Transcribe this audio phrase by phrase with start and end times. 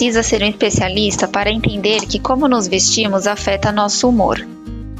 [0.00, 4.38] precisa ser um especialista para entender que como nos vestimos afeta nosso humor.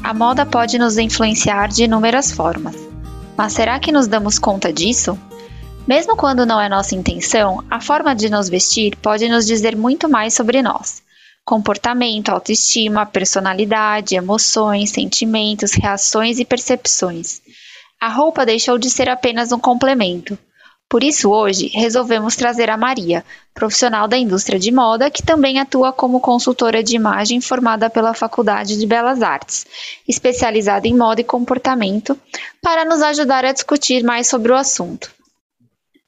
[0.03, 2.75] A moda pode nos influenciar de inúmeras formas.
[3.35, 5.17] Mas será que nos damos conta disso?
[5.87, 10.07] Mesmo quando não é nossa intenção, a forma de nos vestir pode nos dizer muito
[10.07, 11.01] mais sobre nós.
[11.43, 17.41] Comportamento, autoestima, personalidade, emoções, sentimentos, reações e percepções.
[17.99, 20.37] A roupa deixou de ser apenas um complemento.
[20.91, 23.23] Por isso, hoje, resolvemos trazer a Maria,
[23.53, 28.77] profissional da indústria de moda, que também atua como consultora de imagem formada pela Faculdade
[28.77, 29.65] de Belas Artes,
[30.05, 32.19] especializada em moda e comportamento,
[32.61, 35.09] para nos ajudar a discutir mais sobre o assunto.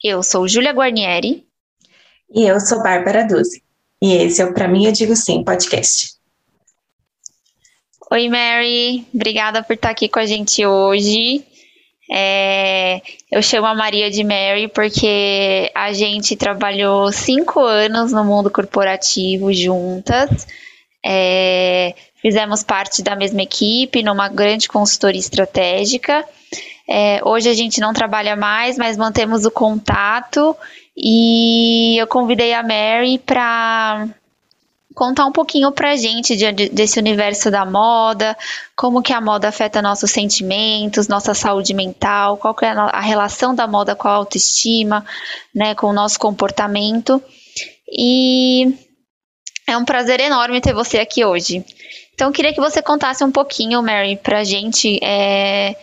[0.03, 1.47] Eu sou Júlia Guarnieri.
[2.29, 3.63] E eu sou Bárbara Duzzi.
[4.01, 6.15] E esse é o Pra Mim Eu Digo Sim podcast.
[8.11, 9.07] Oi, Mary.
[9.15, 11.45] Obrigada por estar aqui com a gente hoje.
[12.11, 13.01] É,
[13.31, 19.53] eu chamo a Maria de Mary porque a gente trabalhou cinco anos no mundo corporativo
[19.53, 20.47] juntas.
[21.05, 26.25] É, fizemos parte da mesma equipe numa grande consultoria estratégica.
[26.87, 30.55] É, hoje a gente não trabalha mais, mas mantemos o contato
[30.95, 34.07] e eu convidei a Mary para
[34.93, 38.37] contar um pouquinho pra gente de, de, desse universo da moda,
[38.75, 43.53] como que a moda afeta nossos sentimentos, nossa saúde mental, qual que é a, relação
[43.53, 45.05] da moda com a autoestima,
[45.53, 47.21] né, com o nosso comportamento.
[47.87, 48.73] E
[49.67, 51.65] é um prazer enorme ter você aqui hoje.
[52.13, 55.75] Então, eu queria que você contasse um pouquinho, Mary, pra gente é,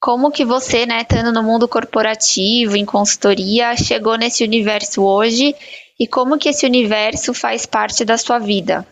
[0.00, 5.54] como que você, né, estando no mundo corporativo, em consultoria, chegou nesse universo hoje
[6.02, 8.84] e como que esse universo faz parte da sua vida?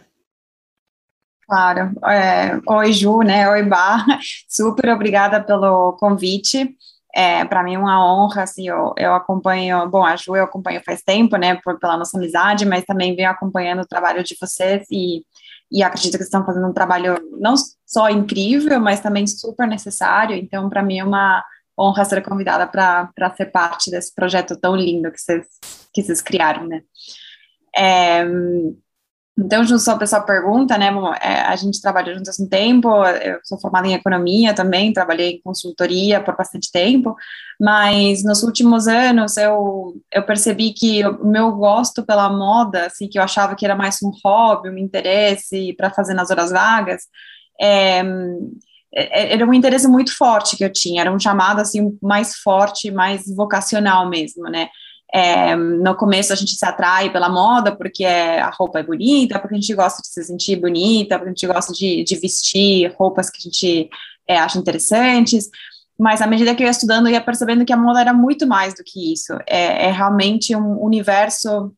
[1.45, 1.91] Claro.
[2.07, 3.51] É, oi, Ju, né?
[3.51, 4.07] Oi, Bar.
[4.49, 6.77] Super obrigada pelo convite.
[7.13, 10.81] É, para mim é uma honra, assim, eu, eu acompanho, bom, a Ju eu acompanho
[10.87, 14.87] faz tempo, né, por, pela nossa amizade, mas também venho acompanhando o trabalho de vocês
[14.89, 15.25] e
[15.73, 17.55] e acredito que estão fazendo um trabalho não
[17.87, 20.35] só incrível, mas também super necessário.
[20.35, 21.45] Então, para mim é uma
[21.81, 25.47] honra ser convidada para ser parte desse projeto tão lindo que vocês,
[25.93, 26.83] que vocês criaram, né?
[27.77, 28.25] É,
[29.39, 30.89] então, só a pessoa pergunta, né?
[31.23, 35.41] É, a gente trabalhou há um tempo, eu sou formada em economia também, trabalhei em
[35.41, 37.17] consultoria por bastante tempo,
[37.59, 43.19] mas nos últimos anos eu, eu percebi que o meu gosto pela moda, assim, que
[43.19, 47.05] eu achava que era mais um hobby, um interesse para fazer nas horas vagas,
[47.59, 48.03] é,
[48.93, 53.25] era um interesse muito forte que eu tinha, era um chamado, assim, mais forte, mais
[53.35, 54.69] vocacional mesmo, né?
[55.13, 59.41] É, no começo a gente se atrai pela moda porque é, a roupa é bonita,
[59.41, 62.95] porque a gente gosta de se sentir bonita, porque a gente gosta de, de vestir
[62.97, 63.91] roupas que a gente
[64.29, 65.49] é, acha interessantes.
[65.99, 68.47] Mas à medida que eu ia estudando, eu ia percebendo que a moda era muito
[68.47, 69.33] mais do que isso.
[69.47, 71.75] É, é realmente um universo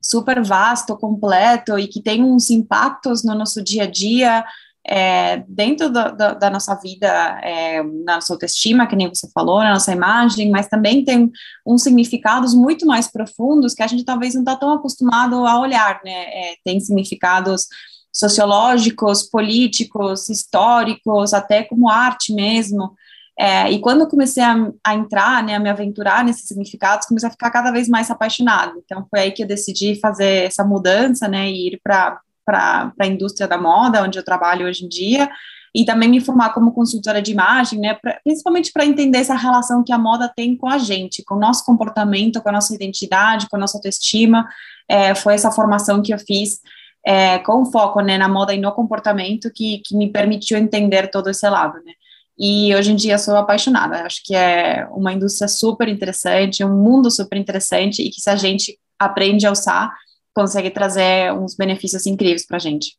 [0.00, 4.44] super vasto, completo e que tem uns impactos no nosso dia a dia
[4.86, 7.06] é, dentro da, da, da, nossa vida,
[7.42, 11.30] é, na nossa autoestima, que nem você falou, na nossa imagem, mas também tem
[11.66, 16.00] uns significados muito mais profundos que a gente talvez não está tão acostumado a olhar,
[16.04, 16.10] né?
[16.12, 17.66] É, tem significados
[18.12, 22.94] sociológicos, políticos, históricos, até como arte mesmo.
[23.38, 27.28] É, e quando eu comecei a, a, entrar, né, a me aventurar nesses significados, comecei
[27.28, 28.72] a ficar cada vez mais apaixonada.
[28.84, 33.06] Então, foi aí que eu decidi fazer essa mudança, né, e ir para para a
[33.06, 35.28] indústria da moda, onde eu trabalho hoje em dia,
[35.74, 39.84] e também me formar como consultora de imagem, né, pra, principalmente para entender essa relação
[39.84, 43.48] que a moda tem com a gente, com o nosso comportamento, com a nossa identidade,
[43.50, 44.48] com a nossa autoestima.
[44.88, 46.60] É, foi essa formação que eu fiz
[47.06, 51.28] é, com foco né, na moda e no comportamento que, que me permitiu entender todo
[51.28, 51.92] esse lado, né.
[52.38, 54.06] E hoje em dia sou apaixonada.
[54.06, 58.36] Acho que é uma indústria super interessante, um mundo super interessante e que se a
[58.36, 59.92] gente aprende a usar,
[60.38, 62.96] consegue trazer uns benefícios incríveis para a gente.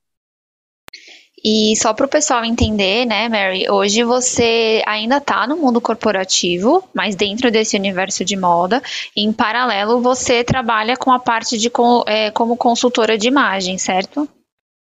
[1.41, 6.83] E só para o pessoal entender, né, Mary, hoje você ainda está no mundo corporativo,
[6.93, 8.83] mas dentro desse universo de moda,
[9.15, 11.71] em paralelo você trabalha com a parte de
[12.07, 14.27] é, como consultora de imagem, certo?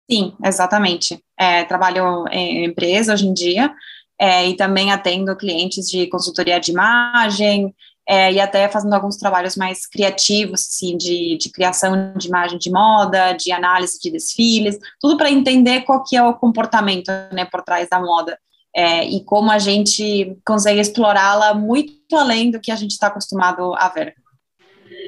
[0.09, 1.21] Sim, exatamente.
[1.37, 3.75] É, trabalho em empresa hoje em dia
[4.17, 7.75] é, e também atendo clientes de consultoria de imagem,
[8.07, 12.71] é, e até fazendo alguns trabalhos mais criativos, assim, de, de criação de imagem de
[12.71, 17.61] moda, de análise de desfiles, tudo para entender qual que é o comportamento, né, por
[17.61, 18.39] trás da moda.
[18.75, 23.73] É, e como a gente consegue explorá-la muito além do que a gente está acostumado
[23.75, 24.13] a ver.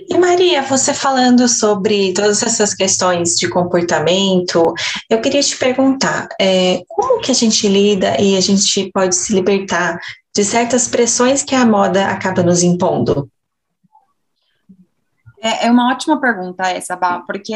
[0.10, 4.74] E Maria, você falando sobre todas essas questões de comportamento,
[5.10, 9.34] eu queria te perguntar, é, como que a gente lida e a gente pode se
[9.34, 10.00] libertar
[10.40, 13.30] de certas pressões que a moda acaba nos impondo?
[15.42, 17.54] É, é uma ótima pergunta essa, Bá, porque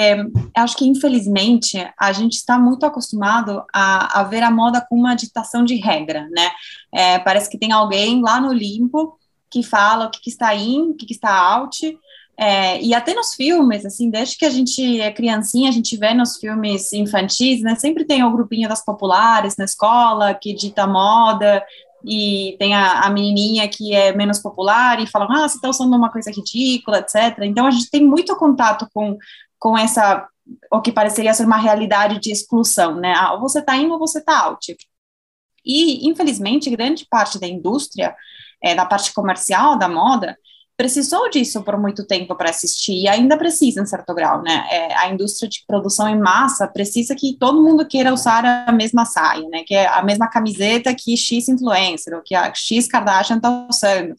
[0.54, 5.16] acho que, infelizmente, a gente está muito acostumado a, a ver a moda com uma
[5.16, 6.52] ditação de regra, né?
[6.94, 9.18] É, parece que tem alguém lá no limpo
[9.50, 11.98] que fala o que, que está in, o que, que está out,
[12.36, 16.14] é, e até nos filmes, assim, desde que a gente é criancinha, a gente vê
[16.14, 21.64] nos filmes infantis, né, sempre tem o grupinho das populares na escola, que dita moda,
[22.06, 25.96] e tem a, a menininha que é menos popular e falam, ah, você está usando
[25.96, 27.40] uma coisa ridícula, etc.
[27.44, 29.18] Então, a gente tem muito contato com,
[29.58, 30.28] com essa,
[30.72, 34.00] o que pareceria ser uma realidade de exclusão, né, ah, ou você está indo ou
[34.00, 34.76] você está out.
[35.66, 38.16] E, infelizmente, grande parte da indústria,
[38.62, 40.38] é, da parte comercial da moda,
[40.84, 44.68] precisou disso por muito tempo para assistir e ainda precisa em certo grau, né?
[44.70, 49.06] É, a indústria de produção em massa precisa que todo mundo queira usar a mesma
[49.06, 49.64] saia, né?
[49.66, 54.14] Que é a mesma camiseta que X influencer ou que a X Kardashian está usando,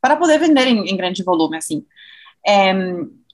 [0.00, 1.84] para poder vender em, em grande volume, assim.
[2.46, 2.72] É,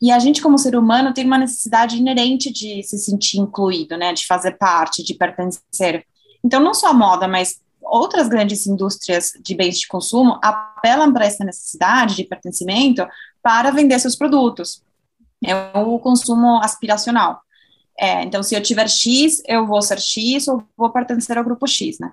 [0.00, 4.12] e a gente, como ser humano, tem uma necessidade inerente de se sentir incluído, né?
[4.12, 6.04] De fazer parte, de pertencer.
[6.42, 11.26] Então, não só a moda, mas outras grandes indústrias de bens de consumo apelam para
[11.26, 13.06] essa necessidade de pertencimento
[13.42, 14.82] para vender seus produtos.
[15.44, 17.40] É o consumo aspiracional.
[17.98, 21.66] É, então, se eu tiver X, eu vou ser X ou vou pertencer ao grupo
[21.66, 22.12] X, né?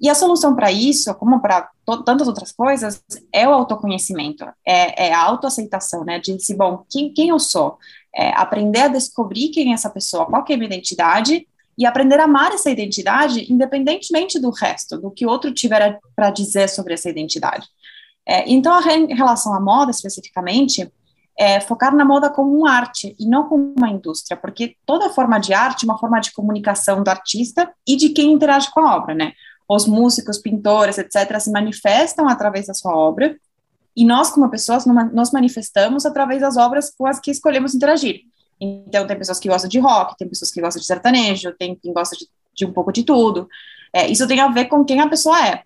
[0.00, 1.70] E a solução para isso, como para
[2.04, 6.18] tantas outras coisas, é o autoconhecimento, é, é a autoaceitação, né?
[6.18, 7.78] De dizer, bom, quem, quem eu sou?
[8.14, 12.20] É aprender a descobrir quem é essa pessoa, qual é a minha identidade e aprender
[12.20, 17.08] a amar essa identidade, independentemente do resto, do que outro tiver para dizer sobre essa
[17.08, 17.66] identidade.
[18.26, 20.90] É, então, em relação à moda especificamente,
[21.38, 25.38] é focar na moda como uma arte e não como uma indústria, porque toda forma
[25.38, 28.96] de arte é uma forma de comunicação do artista e de quem interage com a
[28.96, 29.32] obra, né?
[29.68, 33.36] Os músicos, pintores, etc., se manifestam através da sua obra
[33.96, 38.22] e nós, como pessoas, nos manifestamos através das obras com as que escolhemos interagir.
[38.62, 41.92] Então, tem pessoas que gostam de rock, tem pessoas que gostam de sertanejo, tem quem
[41.92, 43.48] gosta de, de um pouco de tudo.
[43.92, 45.62] É, isso tem a ver com quem a pessoa é.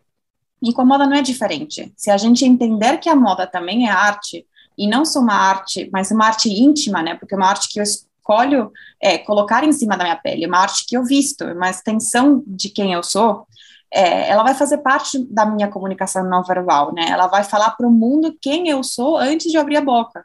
[0.62, 1.93] E com a moda não é diferente.
[1.94, 4.46] Se a gente entender que a moda também é arte,
[4.78, 7.14] e não só uma arte, mas uma arte íntima, né?
[7.14, 10.58] Porque é uma arte que eu escolho é, colocar em cima da minha pele, uma
[10.58, 13.46] arte que eu visto, uma extensão de quem eu sou,
[13.92, 17.08] é, ela vai fazer parte da minha comunicação não verbal, né?
[17.10, 20.25] Ela vai falar para o mundo quem eu sou antes de abrir a boca.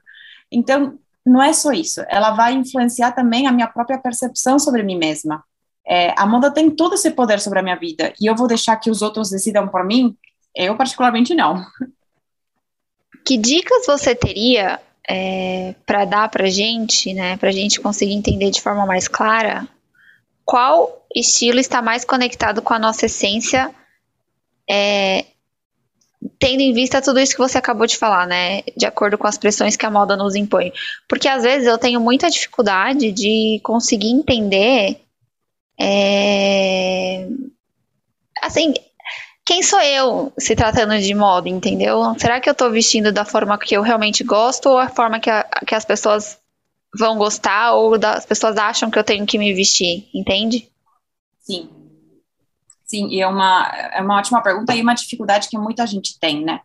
[0.51, 4.97] Então, não é só isso, ela vai influenciar também a minha própria percepção sobre mim
[4.97, 5.43] mesma.
[5.85, 8.75] É, a moda tem todo esse poder sobre a minha vida e eu vou deixar
[8.77, 10.15] que os outros decidam por mim?
[10.55, 11.63] Eu, particularmente, não.
[13.23, 18.49] Que dicas você teria é, para dar para gente, né, para a gente conseguir entender
[18.49, 19.67] de forma mais clara
[20.43, 23.73] qual estilo está mais conectado com a nossa essência
[24.69, 25.25] é,
[26.41, 28.63] tendo em vista tudo isso que você acabou de falar, né?
[28.75, 30.73] De acordo com as pressões que a moda nos impõe.
[31.07, 34.99] Porque às vezes eu tenho muita dificuldade de conseguir entender.
[35.79, 37.27] É...
[38.41, 38.73] Assim,
[39.45, 42.01] quem sou eu se tratando de moda, entendeu?
[42.17, 45.29] Será que eu tô vestindo da forma que eu realmente gosto ou a forma que,
[45.29, 46.39] a, que as pessoas
[46.97, 50.67] vão gostar ou as pessoas acham que eu tenho que me vestir, entende?
[51.39, 51.69] Sim,
[52.91, 56.43] Sim, e é uma, é uma ótima pergunta e uma dificuldade que muita gente tem,
[56.43, 56.59] né?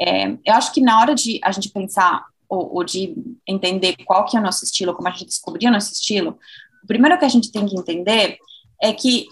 [0.00, 3.14] É, eu acho que na hora de a gente pensar ou, ou, de
[3.46, 6.38] entender qual que é o nosso estilo, como a gente descobrir o nosso estilo,
[6.82, 8.38] o primeiro que a gente tem que entender
[8.82, 9.26] é que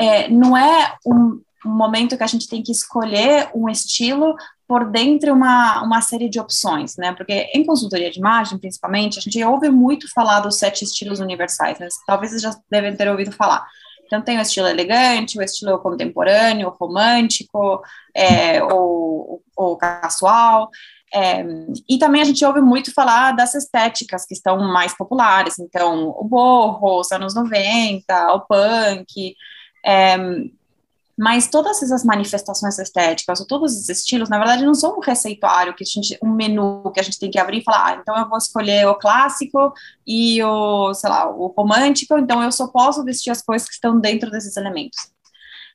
[0.00, 4.90] é, não é um, um momento que a gente tem que escolher um estilo por
[4.90, 7.12] dentro uma, uma série de opções, né?
[7.12, 11.78] Porque em consultoria de imagem, principalmente, a gente ouve muito falar dos sete estilos universais,
[11.78, 11.88] né?
[12.06, 13.66] Talvez vocês já devem ter ouvido falar.
[14.08, 17.82] Então, tem o estilo elegante, o estilo contemporâneo, romântico,
[18.16, 19.42] é, ou,
[19.78, 20.70] casual.
[21.14, 21.44] É,
[21.88, 26.24] e também a gente ouve muito falar das estéticas que estão mais populares, então o
[26.24, 29.34] borro, os anos 90, o punk,
[29.84, 30.16] é,
[31.18, 35.74] mas todas essas manifestações estéticas, ou todos esses estilos, na verdade, não são um receituário,
[35.74, 38.16] que a gente, um menu que a gente tem que abrir e falar, ah, então
[38.16, 39.72] eu vou escolher o clássico
[40.06, 43.98] e o, sei lá, o romântico, então eu só posso vestir as coisas que estão
[43.98, 45.10] dentro desses elementos.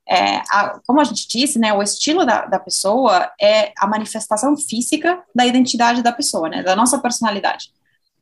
[0.08, 4.56] É, a, como a gente disse, né, o estilo da, da pessoa é a manifestação
[4.56, 7.70] física da identidade da pessoa, né, da nossa personalidade.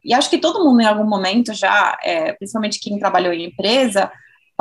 [0.03, 4.11] E acho que todo mundo, em algum momento, já, é, principalmente quem trabalhou em empresa,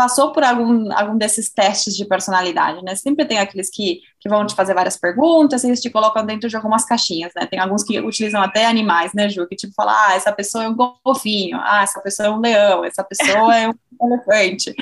[0.00, 2.96] passou por algum, algum desses testes de personalidade, né?
[2.96, 6.48] Sempre tem aqueles que, que vão te fazer várias perguntas e eles te colocam dentro
[6.48, 7.44] de algumas caixinhas, né?
[7.44, 9.46] Tem alguns que utilizam até animais, né, Ju?
[9.46, 12.82] Que tipo fala, ah, essa pessoa é um golfinho, ah, essa pessoa é um leão,
[12.82, 14.74] essa pessoa é um elefante.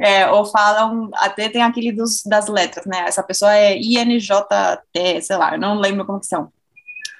[0.00, 3.04] É, ou falam, até tem aquele dos, das letras, né?
[3.06, 6.50] Essa pessoa é INJT, sei lá, eu não lembro como que são.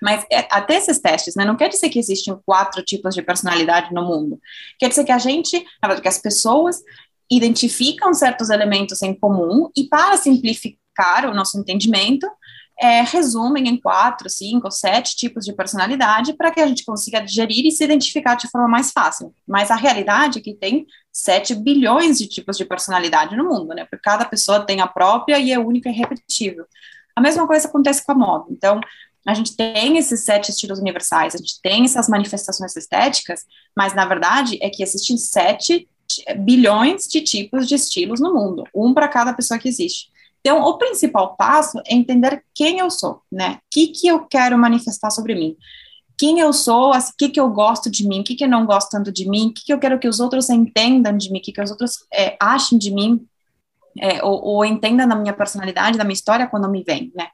[0.03, 3.95] Mas é, até esses testes, né, não quer dizer que existem quatro tipos de personalidade
[3.95, 4.41] no mundo.
[4.79, 6.83] Quer dizer que a gente, na verdade, que as pessoas
[7.31, 12.27] identificam certos elementos em comum e para simplificar o nosso entendimento,
[12.79, 17.67] é, resumem em quatro, cinco, sete tipos de personalidade para que a gente consiga digerir
[17.67, 19.35] e se identificar de forma mais fácil.
[19.47, 23.87] Mas a realidade é que tem 7 bilhões de tipos de personalidade no mundo, né?
[23.87, 26.67] Porque cada pessoa tem a própria e é única e repetível.
[27.15, 28.45] A mesma coisa acontece com a moda.
[28.51, 28.79] Então,
[29.27, 33.41] a gente tem esses sete estilos universais, a gente tem essas manifestações estéticas,
[33.75, 35.89] mas na verdade é que existem sete
[36.39, 40.11] bilhões de tipos de estilos no mundo, um para cada pessoa que existe.
[40.41, 43.55] Então, o principal passo é entender quem eu sou, né?
[43.55, 45.57] O que, que eu quero manifestar sobre mim.
[46.17, 48.65] Quem eu sou, o que, que eu gosto de mim, o que, que eu não
[48.65, 51.41] gosto tanto de mim, o que, que eu quero que os outros entendam de mim,
[51.41, 53.27] o que, que os outros é, achem de mim,
[53.99, 57.29] é, ou, ou entendam da minha personalidade, da minha história quando me vem, né?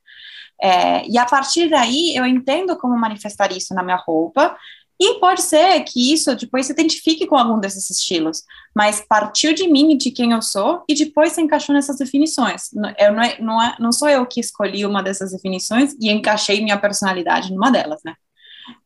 [0.61, 4.57] É, e a partir daí eu entendo como manifestar isso na minha roupa
[5.05, 9.67] e pode ser que isso depois se identifique com algum desses estilos, mas partiu de
[9.67, 12.71] mim e de quem eu sou e depois se encaixou nessas definições.
[12.97, 16.63] Eu não, é, não, é, não sou eu que escolhi uma dessas definições e encaixei
[16.63, 18.15] minha personalidade numa delas, né?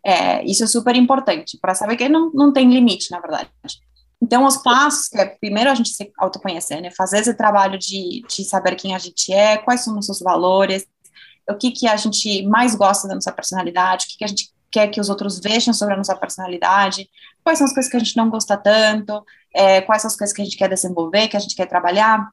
[0.02, 3.50] É, isso é super importante para saber que não, não tem limite, na verdade.
[4.23, 6.90] Então, os passos, é primeiro a gente se autoconhecer, né?
[6.96, 10.87] Fazer esse trabalho de, de saber quem a gente é, quais são os nossos valores,
[11.46, 14.56] o que, que a gente mais gosta da nossa personalidade, o que, que a gente
[14.70, 17.08] quer que os outros vejam sobre a nossa personalidade,
[17.42, 20.35] quais são as coisas que a gente não gosta tanto, é, quais são as coisas
[20.35, 22.28] que a gente quer desenvolver, que a gente quer trabalhar.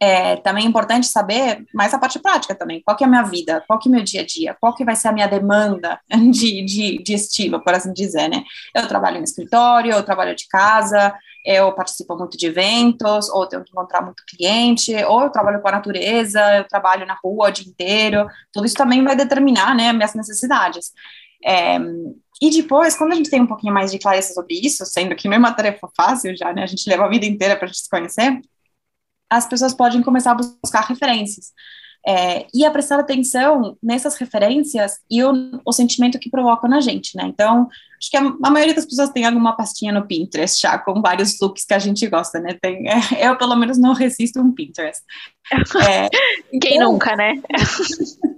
[0.00, 3.22] É, também é importante saber mais a parte prática também, qual que é a minha
[3.22, 5.26] vida, qual que é o meu dia a dia, qual que vai ser a minha
[5.26, 5.98] demanda
[6.30, 8.44] de, de, de estilo, por assim dizer, né?
[8.74, 11.12] Eu trabalho no escritório, eu trabalho de casa,
[11.44, 15.68] eu participo muito de eventos, ou tenho que encontrar muito cliente, ou eu trabalho com
[15.68, 19.92] a natureza, eu trabalho na rua o dia inteiro, tudo isso também vai determinar, né,
[19.92, 20.92] minhas necessidades.
[21.44, 21.78] É,
[22.40, 25.28] e depois, quando a gente tem um pouquinho mais de clareza sobre isso, sendo que
[25.28, 26.62] não é uma tarefa fácil já, né?
[26.62, 28.40] A gente leva a vida inteira para a gente se conhecer,
[29.30, 31.52] as pessoas podem começar a buscar referências.
[32.06, 35.32] É, e a prestar atenção nessas referências e o,
[35.64, 37.24] o, sentimento que provocam na gente, né?
[37.26, 37.68] Então,
[38.00, 41.38] acho que a, a, maioria das pessoas tem alguma pastinha no Pinterest já, com vários
[41.40, 42.56] looks que a gente gosta, né?
[42.62, 42.94] Tem, é,
[43.28, 45.02] eu, pelo menos, não resisto um Pinterest.
[45.88, 46.08] É,
[46.60, 47.34] Quem então, nunca, né?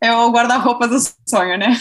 [0.00, 1.76] é o guarda-roupa do sonho, né?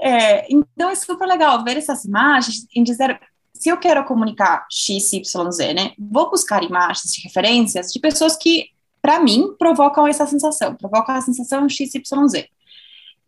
[0.00, 3.20] É, então é super legal ver essas imagens e dizer
[3.52, 5.92] se eu quero comunicar X, Y, Z, né?
[5.98, 8.68] Vou buscar imagens de referências de pessoas que,
[9.02, 12.48] para mim, provocam essa sensação, provocam a sensação X, Y, Z.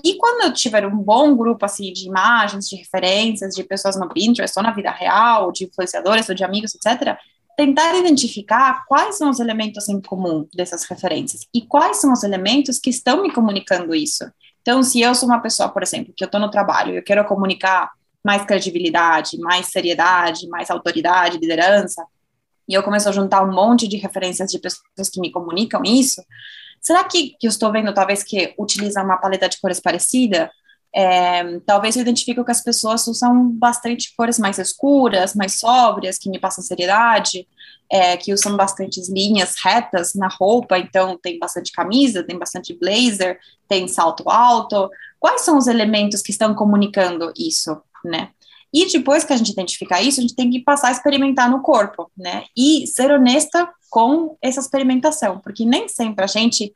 [0.02, 4.08] E quando eu tiver um bom grupo assim de imagens, de referências, de pessoas no
[4.08, 7.18] Pinterest ou na vida real, de influenciadores ou de amigos, etc.,
[7.56, 12.78] tentar identificar quais são os elementos em comum dessas referências e quais são os elementos
[12.78, 14.24] que estão me comunicando isso.
[14.62, 17.02] Então, se eu sou uma pessoa, por exemplo, que eu estou no trabalho e eu
[17.02, 17.90] quero comunicar
[18.24, 22.04] mais credibilidade, mais seriedade, mais autoridade, liderança,
[22.68, 26.22] e eu começo a juntar um monte de referências de pessoas que me comunicam isso,
[26.80, 30.50] será que, que eu estou vendo, talvez, que utiliza uma paleta de cores parecida?
[30.94, 36.28] É, talvez eu identifique que as pessoas usam bastante cores mais escuras, mais sóbrias, que
[36.28, 37.46] me passam seriedade,
[37.90, 43.38] é, que usam bastante linhas retas na roupa, então tem bastante camisa, tem bastante blazer,
[43.68, 44.88] tem salto alto.
[45.18, 48.30] Quais são os elementos que estão comunicando isso, né?
[48.72, 51.60] E depois que a gente identificar isso, a gente tem que passar a experimentar no
[51.60, 52.44] corpo, né?
[52.56, 56.72] E ser honesta com essa experimentação, porque nem sempre a gente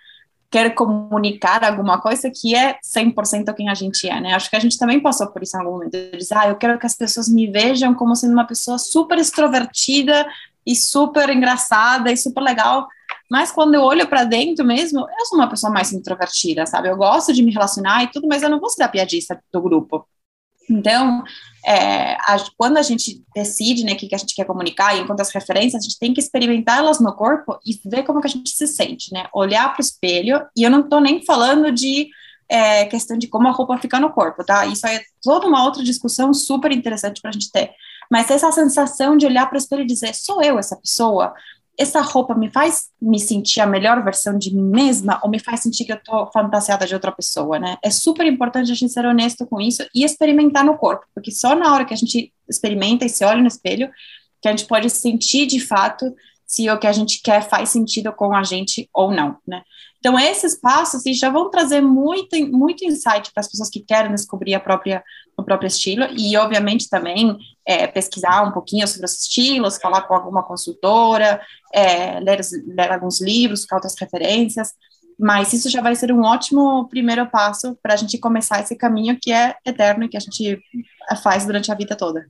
[0.55, 4.35] quer comunicar alguma coisa que é 100% quem a gente é, né?
[4.35, 5.97] Acho que a gente também passou por isso em algum momento.
[6.17, 10.25] Diz, ah, eu quero que as pessoas me vejam como sendo uma pessoa super extrovertida
[10.65, 12.87] e super engraçada e super legal.
[13.29, 16.89] Mas quando eu olho para dentro mesmo, eu sou uma pessoa mais introvertida, sabe?
[16.89, 19.61] Eu gosto de me relacionar e tudo, mas eu não vou ser a piadista do
[19.61, 20.07] grupo.
[20.69, 21.23] Então,
[21.67, 25.01] é, a, quando a gente decide né, o que, que a gente quer comunicar e
[25.01, 28.27] encontra as referências, a gente tem que experimentar elas no corpo e ver como que
[28.27, 29.27] a gente se sente, né?
[29.33, 32.09] Olhar para o espelho, e eu não estou nem falando de
[32.49, 34.67] é, questão de como a roupa fica no corpo, tá?
[34.67, 37.73] Isso é toda uma outra discussão super interessante para a gente ter.
[38.11, 41.33] Mas essa sensação de olhar para o espelho e dizer, sou eu essa pessoa?
[41.79, 45.61] Essa roupa me faz me sentir a melhor versão de mim mesma ou me faz
[45.61, 47.77] sentir que eu tô fantasiada de outra pessoa, né?
[47.83, 51.55] É super importante a gente ser honesto com isso e experimentar no corpo, porque só
[51.57, 53.91] na hora que a gente experimenta e se olha no espelho
[54.41, 56.15] que a gente pode sentir de fato
[56.47, 59.63] se o que a gente quer faz sentido com a gente ou não, né?
[59.99, 64.11] Então, esses passos assim, já vão trazer muito, muito insight para as pessoas que querem
[64.11, 65.03] descobrir a própria,
[65.35, 67.35] o próprio estilo e, obviamente, também
[67.67, 71.41] é, pesquisar um pouquinho sobre os estilos, falar com alguma consultora,
[71.73, 74.75] é, ler, ler alguns livros, com outras referências,
[75.19, 79.19] Mas isso já vai ser um ótimo primeiro passo para a gente começar esse caminho
[79.19, 80.61] que é eterno e que a gente
[81.23, 82.27] faz durante a vida toda.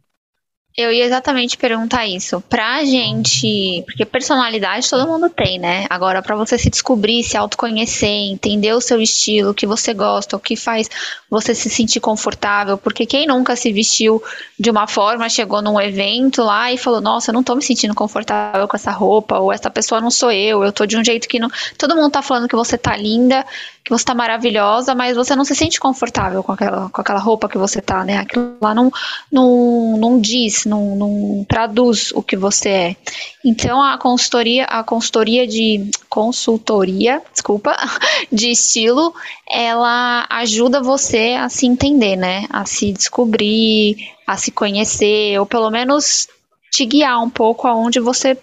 [0.77, 2.41] Eu ia exatamente perguntar isso.
[2.49, 3.85] Pra gente.
[3.87, 5.87] Porque personalidade todo mundo tem, né?
[5.89, 10.37] Agora, para você se descobrir, se autoconhecer, entender o seu estilo, o que você gosta,
[10.37, 10.91] o que faz
[11.31, 12.77] você se sentir confortável.
[12.77, 14.21] Porque quem nunca se vestiu
[14.59, 17.95] de uma forma, chegou num evento lá e falou: Nossa, eu não tô me sentindo
[17.95, 21.29] confortável com essa roupa, ou essa pessoa não sou eu, eu tô de um jeito
[21.29, 21.51] que não.
[21.79, 23.47] Todo mundo tá falando que você tá linda,
[23.85, 27.51] que você tá maravilhosa, mas você não se sente confortável com aquela, com aquela roupa
[27.51, 28.17] que você tá, né?
[28.17, 28.91] Aquilo lá não,
[29.31, 32.97] não, não diz, não, não traduz o que você é.
[33.45, 37.77] Então a consultoria, a consultoria de consultoria, desculpa,
[38.33, 39.13] de estilo,
[39.47, 42.47] ela ajuda você a se entender, né?
[42.49, 46.27] A se descobrir, a se conhecer, ou pelo menos
[46.73, 48.35] te guiar um pouco aonde você,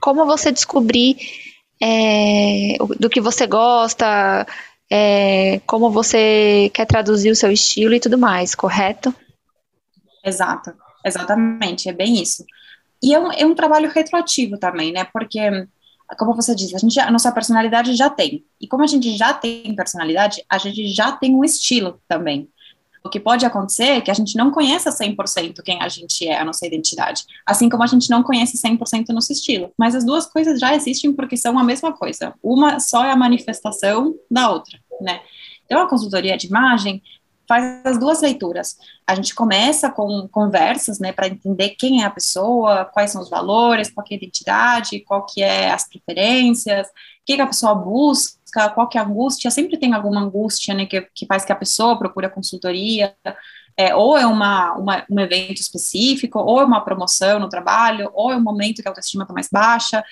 [0.00, 1.16] como você descobrir
[1.80, 4.46] é, do que você gosta,
[4.90, 9.14] é, como você quer traduzir o seu estilo e tudo mais, correto?
[10.24, 10.72] Exato,
[11.04, 12.44] exatamente, é bem isso.
[13.02, 15.04] E é um, é um trabalho retroativo também, né?
[15.04, 15.38] Porque,
[16.18, 18.44] como você diz, a, gente, a nossa personalidade já tem.
[18.60, 22.48] E como a gente já tem personalidade, a gente já tem um estilo também.
[23.04, 26.38] O que pode acontecer é que a gente não conheça 100% quem a gente é,
[26.38, 27.24] a nossa identidade.
[27.46, 29.72] Assim como a gente não conhece 100% o nosso estilo.
[29.78, 32.34] Mas as duas coisas já existem porque são a mesma coisa.
[32.42, 35.20] Uma só é a manifestação da outra, né?
[35.64, 37.02] Então, a consultoria de imagem
[37.48, 38.76] faz as duas leituras.
[39.06, 43.30] A gente começa com conversas, né, para entender quem é a pessoa, quais são os
[43.30, 46.90] valores, qual é a identidade, qual que é as preferências, o
[47.24, 50.86] que, que a pessoa busca, qual que é a angústia, sempre tem alguma angústia, né,
[50.86, 53.14] que, que faz que a pessoa procure consultoria,
[53.76, 58.32] é, ou é uma, uma, um evento específico, ou é uma promoção no trabalho, ou
[58.32, 60.02] é um momento que a autoestima está mais baixa,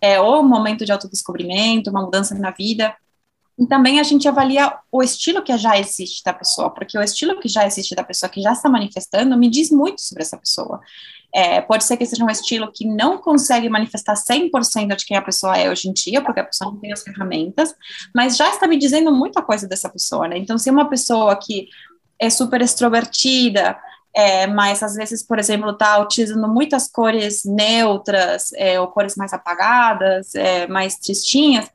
[0.00, 2.94] é, ou é um momento de autodescobrimento, uma mudança na vida.
[3.60, 7.38] E também a gente avalia o estilo que já existe da pessoa, porque o estilo
[7.38, 10.80] que já existe da pessoa, que já está manifestando, me diz muito sobre essa pessoa.
[11.32, 15.22] É, pode ser que seja um estilo que não consegue manifestar 100% de quem a
[15.22, 17.74] pessoa é hoje em dia, porque a pessoa não tem as ferramentas,
[18.14, 20.38] mas já está me dizendo muita coisa dessa pessoa, né?
[20.38, 21.68] Então, se uma pessoa que
[22.18, 23.78] é super extrovertida,
[24.16, 29.34] é, mas às vezes, por exemplo, está utilizando muitas cores neutras, é, ou cores mais
[29.34, 31.70] apagadas, é, mais tristinhas,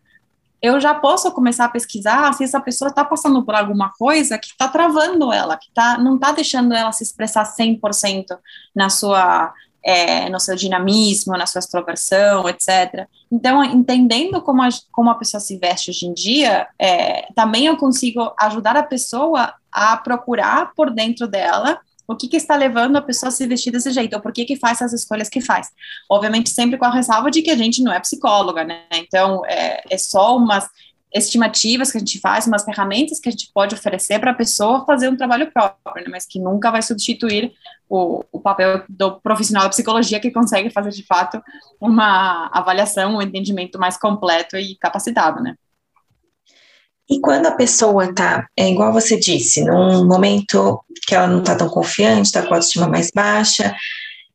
[0.65, 4.47] eu já posso começar a pesquisar se essa pessoa está passando por alguma coisa que
[4.47, 8.25] está travando ela, que tá, não está deixando ela se expressar 100%
[8.75, 13.07] na sua, é, no seu dinamismo, na sua extroversão, etc.
[13.31, 17.77] Então, entendendo como a, como a pessoa se veste hoje em dia, é, também eu
[17.77, 23.01] consigo ajudar a pessoa a procurar por dentro dela o que, que, está levando a
[23.01, 25.69] pessoa a se vestir desse jeito, ou por que, que faz as escolhas que faz.
[26.09, 28.83] Obviamente, sempre com a ressalva de que a gente não é psicóloga, né?
[28.93, 30.69] Então, é, é só umas
[31.15, 34.85] estimativas que a gente faz, umas ferramentas que a gente pode oferecer para a pessoa
[34.85, 36.09] fazer um trabalho próprio, né?
[36.11, 37.53] mas que nunca vai substituir
[37.87, 41.41] o, o papel do profissional da psicologia que consegue fazer, de fato,
[41.79, 45.55] uma avaliação, um entendimento mais completo e capacitado, né?
[47.09, 51.55] E quando a pessoa está, é igual você disse, num momento que ela não está
[51.55, 53.75] tão confiante, está com a autoestima mais baixa,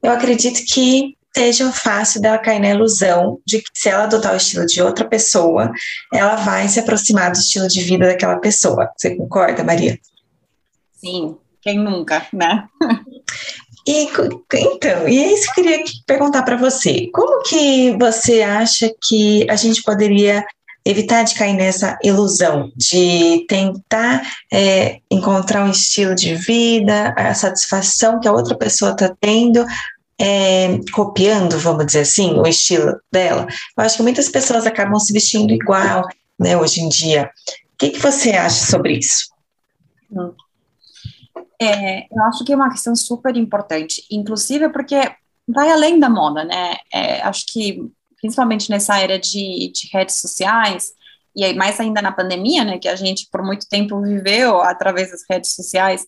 [0.02, 4.36] eu acredito que seja fácil dela cair na ilusão de que se ela adotar o
[4.36, 5.72] estilo de outra pessoa,
[6.12, 8.90] ela vai se aproximar do estilo de vida daquela pessoa.
[8.96, 9.98] Você concorda, Maria?
[10.94, 12.66] Sim, quem nunca, né?
[13.86, 14.08] E,
[14.54, 17.08] então, e é isso que eu queria perguntar para você.
[17.12, 20.44] Como que você acha que a gente poderia
[20.84, 28.18] evitar de cair nessa ilusão de tentar é, encontrar um estilo de vida, a satisfação
[28.18, 29.64] que a outra pessoa está tendo,
[30.18, 33.46] é, copiando, vamos dizer assim, o estilo dela.
[33.76, 36.06] Eu acho que muitas pessoas acabam se vestindo igual,
[36.38, 37.30] né, hoje em dia.
[37.74, 39.30] O que, que você acha sobre isso?
[41.60, 44.96] É, eu acho que é uma questão super importante, inclusive porque
[45.46, 46.76] vai além da moda, né?
[46.92, 47.90] É, acho que
[48.20, 50.92] principalmente nessa era de, de redes sociais,
[51.34, 55.10] e aí mais ainda na pandemia, né, que a gente por muito tempo viveu através
[55.10, 56.06] das redes sociais,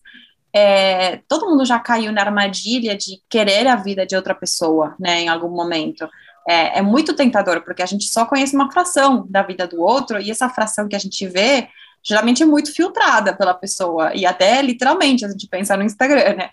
[0.54, 5.22] é, todo mundo já caiu na armadilha de querer a vida de outra pessoa, né,
[5.22, 6.08] em algum momento.
[6.46, 10.20] É, é, muito tentador, porque a gente só conhece uma fração da vida do outro,
[10.20, 11.68] e essa fração que a gente vê,
[12.02, 16.50] geralmente é muito filtrada pela pessoa, e até literalmente, a gente pensa no Instagram, né.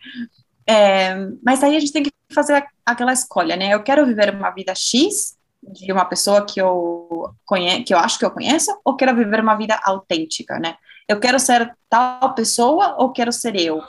[0.66, 4.52] É, mas aí a gente tem que fazer aquela escolha, né, eu quero viver uma
[4.52, 8.96] vida X, de uma pessoa que eu conheço, que eu acho que eu conheço, ou
[8.96, 10.76] quero viver uma vida autêntica, né?
[11.08, 13.82] Eu quero ser tal pessoa ou quero ser eu?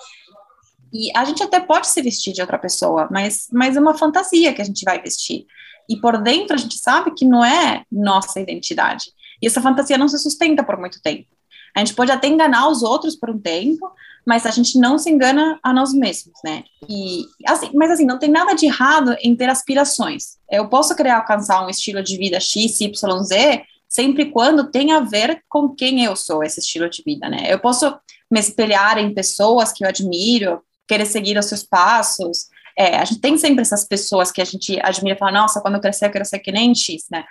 [0.92, 4.52] E a gente até pode se vestir de outra pessoa, mas, mas é uma fantasia
[4.52, 5.46] que a gente vai vestir.
[5.88, 9.12] E por dentro a gente sabe que não é nossa identidade.
[9.40, 11.28] E essa fantasia não se sustenta por muito tempo.
[11.74, 13.90] A gente pode até enganar os outros por um tempo,
[14.30, 16.62] mas a gente não se engana a nós mesmos, né?
[16.88, 20.38] E assim, mas assim, não tem nada de errado em ter aspirações.
[20.48, 25.00] Eu posso querer alcançar um estilo de vida X, Y, Z, sempre quando tem a
[25.00, 27.52] ver com quem eu sou, esse estilo de vida, né?
[27.52, 27.92] Eu posso
[28.30, 32.46] me espelhar em pessoas que eu admiro, querer seguir os seus passos.
[32.78, 35.74] É, a gente tem sempre essas pessoas que a gente admira e fala, nossa, quando
[35.74, 37.24] eu crescer, eu quero ser que nem X, né?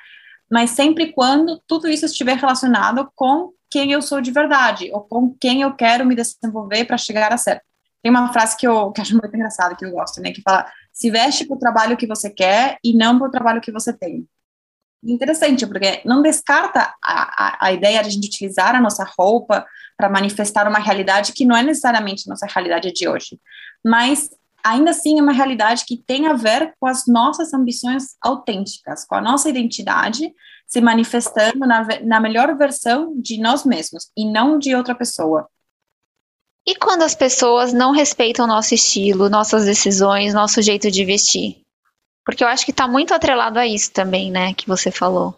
[0.51, 5.35] Mas sempre quando tudo isso estiver relacionado com quem eu sou de verdade, ou com
[5.39, 7.61] quem eu quero me desenvolver para chegar a ser.
[8.01, 10.31] Tem uma frase que eu que acho muito engraçada, que eu gosto, né?
[10.31, 13.61] Que fala: se veste para o trabalho que você quer e não para o trabalho
[13.61, 14.27] que você tem.
[15.01, 19.65] Interessante, porque não descarta a, a, a ideia de a gente utilizar a nossa roupa
[19.95, 23.39] para manifestar uma realidade que não é necessariamente nossa realidade de hoje,
[23.85, 24.29] mas
[24.61, 29.15] ainda assim é uma realidade que tem a ver com as nossas ambições autênticas, com
[29.15, 30.33] a nossa identidade
[30.69, 35.49] se manifestando na, na melhor versão de nós mesmos e não de outra pessoa.
[36.65, 41.63] E quando as pessoas não respeitam nosso estilo, nossas decisões, nosso jeito de vestir?
[42.23, 45.35] Porque eu acho que está muito atrelado a isso também, né, que você falou.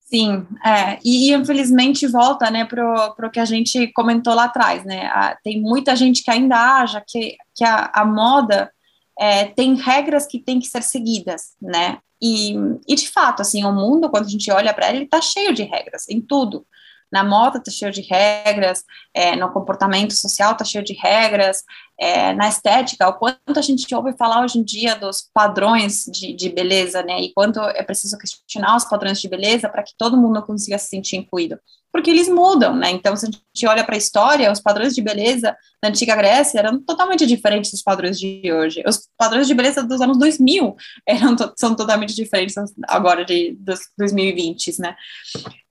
[0.00, 4.84] Sim, é, e, e infelizmente volta, né, pro, pro que a gente comentou lá atrás,
[4.84, 8.72] né, a, tem muita gente que ainda acha que, que a, a moda
[9.18, 12.54] é, tem regras que têm que ser seguidas, né, e,
[12.86, 15.64] e de fato, assim, o mundo, quando a gente olha para ele, está cheio de
[15.64, 16.64] regras, em tudo,
[17.12, 21.62] na moda está cheio de regras, é, no comportamento social está cheio de regras,
[22.02, 26.32] é, na estética, o quanto a gente ouve falar hoje em dia dos padrões de,
[26.32, 30.16] de beleza, né, e quanto é preciso questionar os padrões de beleza para que todo
[30.16, 31.60] mundo consiga se sentir incluído,
[31.92, 35.02] porque eles mudam, né, então se a gente olha para a história, os padrões de
[35.02, 39.82] beleza da antiga Grécia eram totalmente diferentes dos padrões de hoje, os padrões de beleza
[39.84, 40.74] dos anos 2000
[41.06, 42.56] eram, são totalmente diferentes
[42.88, 44.96] agora de, dos 2020, né,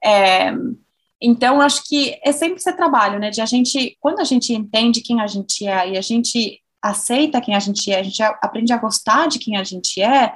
[0.01, 0.54] é,
[1.21, 3.29] então, acho que é sempre esse trabalho, né?
[3.29, 7.39] De a gente, quando a gente entende quem a gente é e a gente aceita
[7.39, 10.36] quem a gente é, a gente aprende a gostar de quem a gente é,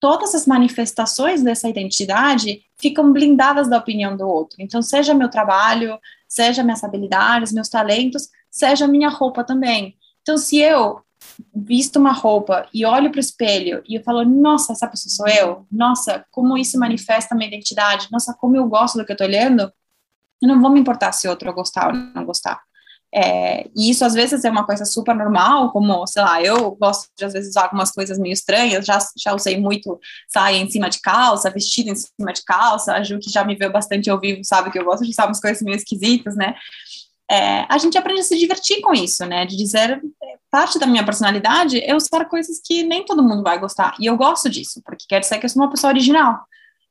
[0.00, 4.56] todas as manifestações dessa identidade ficam blindadas da opinião do outro.
[4.58, 9.94] Então, seja meu trabalho, seja minhas habilidades, meus talentos, seja minha roupa também.
[10.22, 11.02] Então, se eu
[11.54, 15.28] visto uma roupa e olho para o espelho e eu falo, nossa, essa pessoa sou
[15.28, 19.14] eu, nossa, como isso manifesta a minha identidade, nossa, como eu gosto do que eu
[19.14, 19.70] estou olhando,
[20.42, 22.60] eu não vou me importar se outro gostar ou não gostar.
[23.12, 27.08] É, e isso às vezes é uma coisa super normal, como, sei lá, eu gosto
[27.18, 29.98] de às vezes usar algumas coisas meio estranhas, já, já usei muito
[30.28, 33.56] saia em cima de calça, vestido em cima de calça, a Ju que já me
[33.56, 36.54] viu bastante ao vivo sabe que eu gosto de usar umas coisas meio esquisitas, né?
[37.28, 39.44] É, a gente aprende a se divertir com isso, né?
[39.44, 40.00] De dizer,
[40.48, 44.16] parte da minha personalidade é usar coisas que nem todo mundo vai gostar, e eu
[44.16, 46.44] gosto disso, porque quer dizer que eu sou uma pessoa original.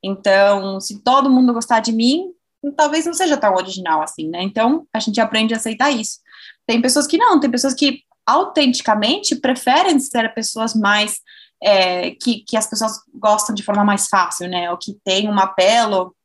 [0.04, 2.34] Então, se todo mundo gostar de mim,
[2.76, 4.42] talvez não seja tão original assim, né?
[4.44, 6.20] Então, a gente aprende a aceitar isso.
[6.66, 11.20] Tem pessoas que não, tem pessoas que autenticamente preferem ser pessoas mais
[11.62, 14.70] é, que, que as pessoas gostam de forma mais fácil, né?
[14.72, 16.16] Ou que tem um apelo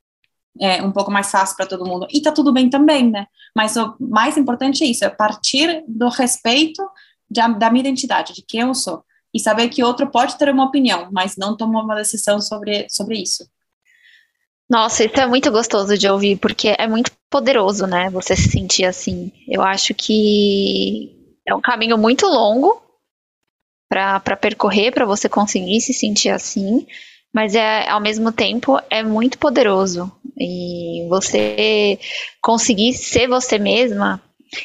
[0.60, 2.06] é, um pouco mais fácil para todo mundo.
[2.10, 3.26] E tá tudo bem também, né?
[3.56, 6.82] Mas o mais importante é isso, é partir do respeito
[7.30, 9.04] de, da minha identidade, de quem eu sou.
[9.32, 13.20] E saber que outro pode ter uma opinião, mas não tomar uma decisão sobre, sobre
[13.20, 13.44] isso.
[14.68, 18.08] Nossa, isso é muito gostoso de ouvir, porque é muito poderoso, né?
[18.10, 19.30] Você se sentir assim.
[19.48, 21.10] Eu acho que
[21.46, 22.82] é um caminho muito longo
[23.88, 26.86] para percorrer, para você conseguir se sentir assim,
[27.32, 30.10] mas é ao mesmo tempo é muito poderoso.
[30.36, 31.98] E você
[32.42, 34.20] conseguir ser você mesma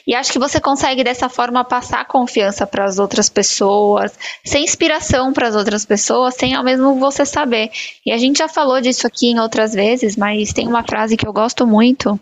[0.05, 5.33] e acho que você consegue dessa forma passar confiança para as outras pessoas, ser inspiração
[5.33, 7.71] para as outras pessoas, sem ao mesmo você saber.
[8.05, 11.27] E a gente já falou disso aqui em outras vezes, mas tem uma frase que
[11.27, 12.19] eu gosto muito,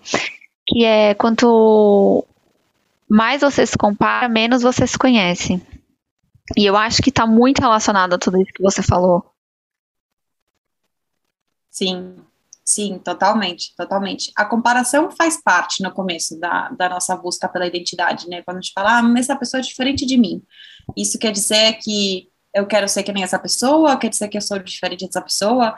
[0.67, 2.25] que é quanto
[3.09, 5.61] mais você se compara, menos você se conhece.
[6.55, 9.25] E eu acho que está muito relacionado a tudo isso que você falou.
[11.69, 12.15] Sim,
[12.67, 14.29] Sim, totalmente, totalmente.
[14.35, 18.41] A comparação faz parte no começo da, da nossa busca pela identidade, né?
[18.41, 20.43] Quando a gente fala, ah, mas essa pessoa é diferente de mim.
[20.95, 24.41] Isso quer dizer que eu quero ser que nem essa pessoa, quer dizer que eu
[24.41, 25.77] sou diferente dessa pessoa,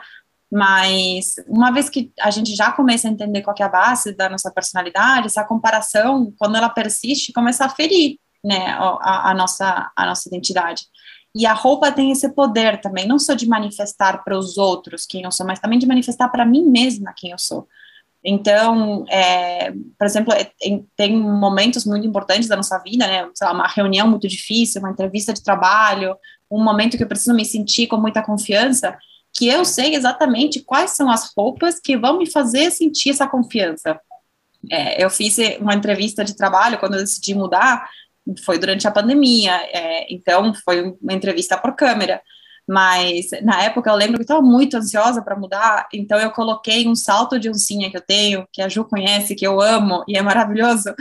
[0.50, 4.28] mas uma vez que a gente já começa a entender qual é a base da
[4.28, 10.06] nossa personalidade, essa comparação, quando ela persiste, começa a ferir, né, a, a nossa, a
[10.06, 10.82] nossa identidade.
[11.34, 15.22] E a roupa tem esse poder também, não só de manifestar para os outros quem
[15.22, 17.68] eu sou, mas também de manifestar para mim mesma quem eu sou.
[18.22, 20.50] Então, é, por exemplo, é,
[20.96, 23.28] tem, momentos muito importantes da nossa vida, né?
[23.40, 26.16] Lá, uma reunião muito difícil, uma entrevista de trabalho,
[26.50, 28.96] um momento que eu preciso me sentir com muita confiança.
[29.32, 33.98] que eu sei exatamente quais são as roupas que vão me fazer sentir essa confiança.
[34.70, 37.88] É, eu fiz uma entrevista de trabalho quando eu decidi mudar,
[38.44, 42.20] foi durante a pandemia, é, então foi uma entrevista por câmera.
[42.68, 46.94] Mas na época eu lembro que estava muito ansiosa para mudar, então eu coloquei um
[46.94, 50.22] salto de oncinha que eu tenho, que a Ju conhece, que eu amo e é
[50.22, 50.94] maravilhoso,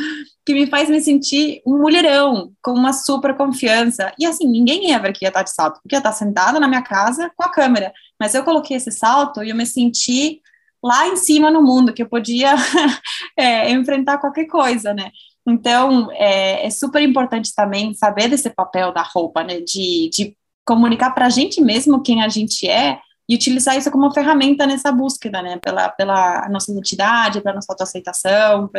[0.43, 4.11] que me faz me sentir um mulherão, com uma super confiança.
[4.17, 6.67] E assim, ninguém ia ver que ia estar de salto, porque ia estar sentada na
[6.67, 7.93] minha casa com a câmera.
[8.19, 10.41] Mas eu coloquei esse salto e eu me senti
[10.83, 12.55] lá em cima no mundo, que eu podia
[13.37, 15.11] é, enfrentar qualquer coisa, né?
[15.49, 19.59] Então, é, é, super importante também saber desse papel da roupa, né?
[19.62, 24.12] De, de comunicar para a gente mesmo quem a gente é e utilizar isso como
[24.12, 25.57] ferramenta nessa búsqueda, né?
[25.57, 28.69] Pela, pela nossa identidade, pela nossa autoaceitação,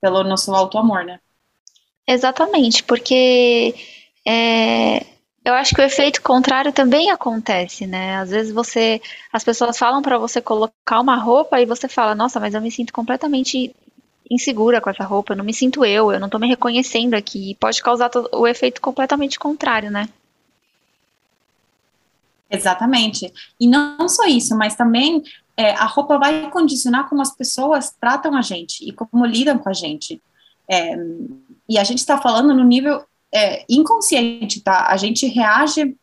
[0.00, 1.18] pelo nosso auto-amor, né?
[2.06, 3.74] Exatamente, porque
[4.26, 5.04] é,
[5.44, 8.16] eu acho que o efeito contrário também acontece, né?
[8.16, 9.00] Às vezes você,
[9.32, 12.70] as pessoas falam para você colocar uma roupa e você fala, nossa, mas eu me
[12.70, 13.74] sinto completamente
[14.30, 17.56] insegura com essa roupa, eu não me sinto eu, eu não tô me reconhecendo aqui.
[17.58, 20.08] Pode causar o efeito completamente contrário, né?
[22.48, 23.32] Exatamente.
[23.58, 25.22] E não só isso, mas também
[25.56, 29.68] é, a roupa vai condicionar como as pessoas tratam a gente e como lidam com
[29.68, 30.20] a gente.
[30.68, 30.96] É,
[31.68, 34.86] e a gente está falando no nível é, inconsciente, tá?
[34.88, 35.96] A gente reage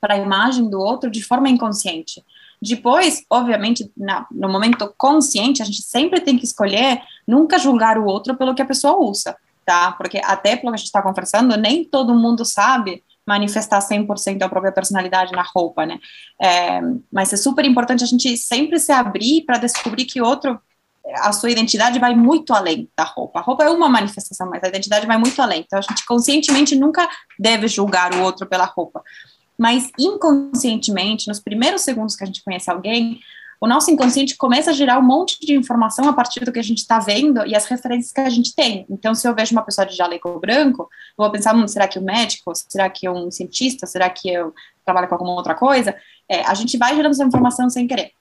[0.00, 2.22] para a imagem do outro de forma inconsciente.
[2.60, 8.04] Depois, obviamente, na, no momento consciente, a gente sempre tem que escolher nunca julgar o
[8.04, 9.92] outro pelo que a pessoa usa, tá?
[9.92, 14.48] Porque até pelo que a gente está conversando, nem todo mundo sabe manifestar 100% a
[14.48, 15.98] própria personalidade na roupa, né?
[16.40, 16.80] É,
[17.12, 20.60] mas é super importante a gente sempre se abrir para descobrir que outro,
[21.16, 23.40] a sua identidade vai muito além da roupa.
[23.40, 25.62] A roupa é uma manifestação, mas a identidade vai muito além.
[25.66, 29.02] Então a gente conscientemente nunca deve julgar o outro pela roupa.
[29.58, 33.20] Mas inconscientemente, nos primeiros segundos que a gente conhece alguém,
[33.60, 36.62] o nosso inconsciente começa a gerar um monte de informação a partir do que a
[36.62, 38.86] gente está vendo e as referências que a gente tem.
[38.90, 41.98] Então, se eu vejo uma pessoa de jaleco branco, eu vou pensar, hum, será que
[41.98, 42.52] é um médico?
[42.54, 43.86] Será que é um cientista?
[43.86, 45.96] Será que eu trabalho com alguma outra coisa?
[46.28, 48.12] É, a gente vai gerando essa informação sem querer.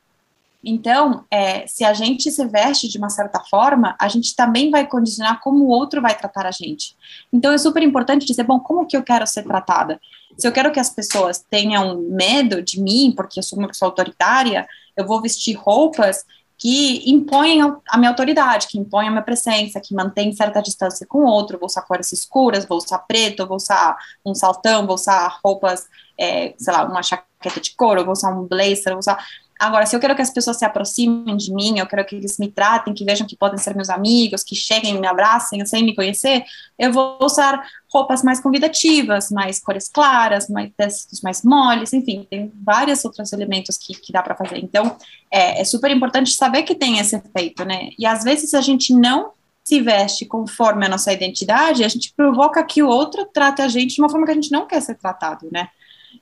[0.65, 4.87] Então, é, se a gente se veste de uma certa forma, a gente também vai
[4.87, 6.95] condicionar como o outro vai tratar a gente.
[7.31, 10.01] Então, é super importante dizer, bom, como que eu quero ser tratada?
[10.35, 13.89] Se eu quero que as pessoas tenham medo de mim, porque eu sou uma pessoa
[13.89, 16.25] autoritária, eu vou vestir roupas
[16.57, 21.19] que impõem a minha autoridade, que impõem a minha presença, que mantém certa distância com
[21.19, 25.37] o outro, vou usar cores escuras, vou usar preto, vou usar um saltão, vou usar
[25.43, 25.85] roupas,
[26.17, 29.23] é, sei lá, uma jaqueta de couro, vou usar um blazer, vou usar
[29.59, 32.37] Agora, se eu quero que as pessoas se aproximem de mim, eu quero que eles
[32.37, 35.95] me tratem, que vejam que podem ser meus amigos, que cheguem, me abracem sem me
[35.95, 36.43] conhecer,
[36.77, 42.51] eu vou usar roupas mais convidativas, mais cores claras, mais tecidos mais moles, enfim, tem
[42.63, 44.57] vários outros elementos que, que dá para fazer.
[44.57, 44.97] Então,
[45.31, 47.89] é, é super importante saber que tem esse efeito, né?
[47.97, 49.31] E às vezes a gente não
[49.63, 53.95] se veste conforme a nossa identidade, a gente provoca que o outro trate a gente
[53.95, 55.69] de uma forma que a gente não quer ser tratado, né?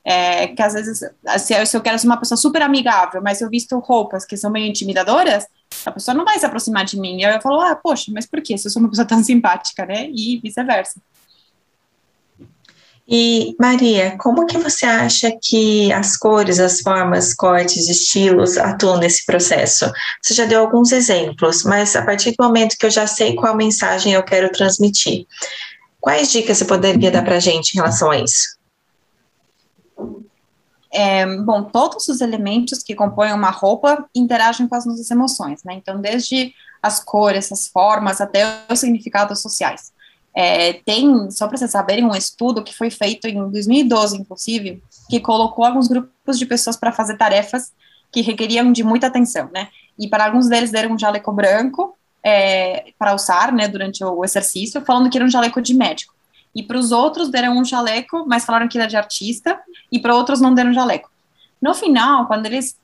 [0.04, 1.00] É, que às vezes,
[1.38, 4.36] se eu, se eu quero ser uma pessoa super amigável, mas eu visto roupas que
[4.36, 5.46] são meio intimidadoras,
[5.84, 7.18] a pessoa não vai se aproximar de mim.
[7.18, 8.56] E eu falo, ah, poxa, mas por que?
[8.56, 10.08] Se eu sou uma pessoa tão simpática, né?
[10.10, 11.00] E vice-versa.
[13.06, 19.26] E Maria, como que você acha que as cores, as formas, cortes, estilos atuam nesse
[19.26, 19.90] processo?
[20.22, 23.54] Você já deu alguns exemplos, mas a partir do momento que eu já sei qual
[23.54, 25.26] mensagem eu quero transmitir,
[26.00, 28.53] quais dicas você poderia dar para gente em relação a isso?
[30.92, 35.74] É, bom, todos os elementos que compõem uma roupa interagem com as nossas emoções, né?
[35.74, 39.92] Então, desde as cores, as formas, até os significados sociais.
[40.32, 45.18] É, tem, só para vocês saberem, um estudo que foi feito em 2012, inclusive, que
[45.18, 47.72] colocou alguns grupos de pessoas para fazer tarefas
[48.12, 49.68] que requeriam de muita atenção, né?
[49.98, 54.80] E para alguns deles deram um jaleco branco é, para usar, né, durante o exercício,
[54.84, 56.13] falando que era um jaleco de médico
[56.54, 60.14] e para os outros deram um jaleco, mas falaram que era de artista, e para
[60.14, 61.10] outros não deram jaleco.
[61.60, 62.78] No final, quando eles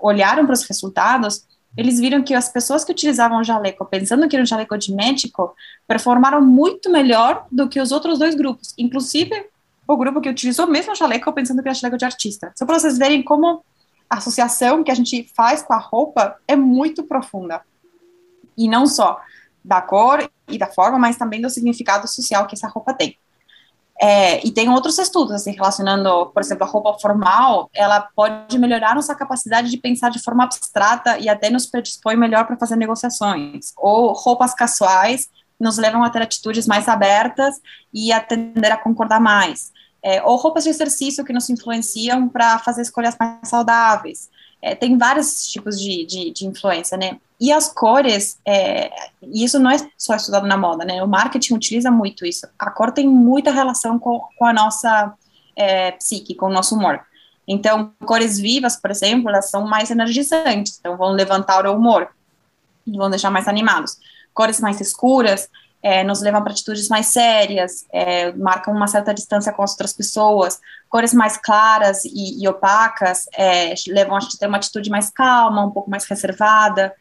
[0.00, 4.42] olharam para os resultados, eles viram que as pessoas que utilizavam jaleco, pensando que era
[4.42, 5.54] um jaleco de médico,
[5.86, 9.46] performaram muito melhor do que os outros dois grupos, inclusive
[9.86, 12.52] o grupo que utilizou mesmo o jaleco, pensando que era jaleco de artista.
[12.56, 13.64] Só para vocês verem como
[14.08, 17.60] a associação que a gente faz com a roupa é muito profunda.
[18.56, 19.20] E não só
[19.66, 23.18] da cor e da forma, mas também do significado social que essa roupa tem.
[24.00, 28.94] É, e tem outros estudos, assim, relacionando, por exemplo, a roupa formal, ela pode melhorar
[28.94, 33.72] nossa capacidade de pensar de forma abstrata e até nos predispõe melhor para fazer negociações.
[33.76, 37.56] Ou roupas casuais nos levam a ter atitudes mais abertas
[37.92, 39.72] e a tender a concordar mais.
[40.02, 44.28] É, ou roupas de exercício que nos influenciam para fazer escolhas mais saudáveis.
[44.60, 47.18] é, tem vários tipos de, de, de, influência, né?
[47.38, 48.90] E as cores, é,
[49.22, 51.02] isso não é só estudado na moda, né?
[51.02, 52.46] O marketing utiliza muito isso.
[52.58, 55.12] A cor tem muita relação com, com a nossa
[55.54, 57.00] é, psique, com o nosso humor.
[57.46, 62.08] Então, cores vivas, por exemplo, elas são mais energizantes, então vão levantar o humor,
[62.86, 63.98] vão deixar mais animados.
[64.34, 65.48] Cores mais escuras
[65.82, 69.92] é, nos levam para atitudes mais sérias, é, marcam uma certa distância com as outras
[69.92, 70.58] pessoas.
[70.88, 75.10] Cores mais claras e, e opacas é, levam a gente a ter uma atitude mais
[75.10, 76.92] calma, um pouco mais reservada.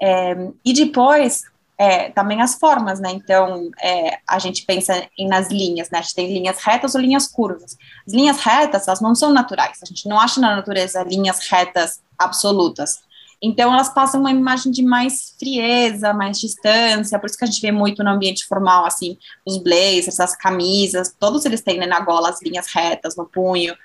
[0.00, 1.42] É, e depois,
[1.78, 3.10] é, também as formas, né?
[3.12, 5.98] Então, é, a gente pensa em, nas linhas, né?
[5.98, 7.76] A gente tem linhas retas ou linhas curvas.
[8.06, 9.78] As linhas retas, elas não são naturais.
[9.82, 12.98] A gente não acha na natureza linhas retas absolutas.
[13.40, 17.60] Então, elas passam uma imagem de mais frieza, mais distância, por isso que a gente
[17.62, 22.00] vê muito no ambiente formal, assim, os blazers, as camisas, todos eles têm né, na
[22.00, 23.76] gola as linhas retas, no punho,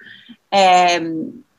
[0.50, 1.00] é,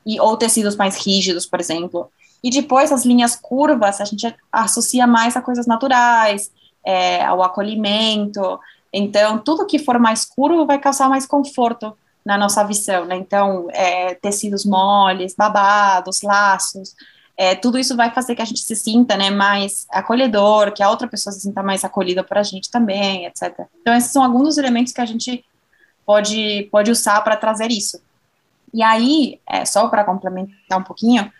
[0.05, 2.11] e, ou tecidos mais rígidos, por exemplo.
[2.45, 6.51] E depois, as linhas curvas, a gente associa mais a coisas naturais,
[6.85, 8.59] é, ao acolhimento.
[8.93, 13.15] Então, tudo que for mais curvo vai causar mais conforto na nossa visão, né?
[13.15, 16.95] Então, é, tecidos moles, babados, laços,
[17.35, 20.89] é, tudo isso vai fazer que a gente se sinta né, mais acolhedor, que a
[20.91, 23.61] outra pessoa se sinta mais acolhida por a gente também, etc.
[23.81, 25.43] Então, esses são alguns dos elementos que a gente
[26.05, 27.99] pode, pode usar para trazer isso.
[28.71, 31.31] E aí, é, só para complementar um pouquinho,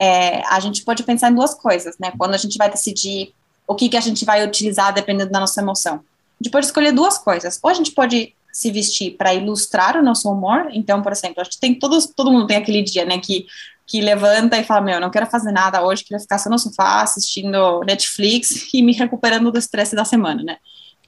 [0.00, 2.12] é, a gente pode pensar em duas coisas, né?
[2.16, 3.34] Quando a gente vai decidir
[3.66, 5.96] o que, que a gente vai utilizar dependendo da nossa emoção.
[5.96, 7.60] A gente pode escolher duas coisas.
[7.62, 10.68] Ou a gente pode se vestir para ilustrar o nosso humor.
[10.72, 13.46] Então, por exemplo, a gente tem todos, todo mundo tem aquele dia, né, que
[13.90, 17.02] que levanta e fala: Meu, não quero fazer nada hoje, queria ficar só no sofá
[17.02, 20.56] assistindo Netflix e me recuperando do estresse da semana, né?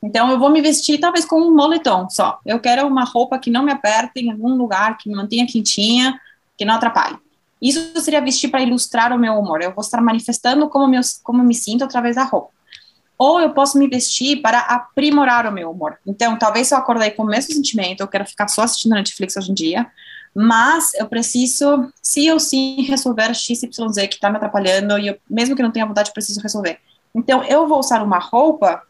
[0.02, 2.40] Então, eu vou me vestir talvez com um moletom só.
[2.44, 6.18] Eu quero uma roupa que não me aperte em algum lugar, que me mantenha quentinha,
[6.58, 7.16] que não atrapalhe.
[7.62, 9.62] Isso seria vestir para ilustrar o meu humor.
[9.62, 12.50] Eu vou estar manifestando como, meu, como eu me sinto através da roupa.
[13.16, 15.96] Ou eu posso me vestir para aprimorar o meu humor.
[16.04, 19.52] Então, talvez eu acordei com o mesmo sentimento, eu quero ficar só assistindo Netflix hoje
[19.52, 19.86] em dia,
[20.34, 25.54] mas eu preciso, se ou sim, resolver XYZ que está me atrapalhando, e eu, mesmo
[25.54, 26.80] que não tenha vontade, eu preciso resolver.
[27.14, 28.82] Então, eu vou usar uma roupa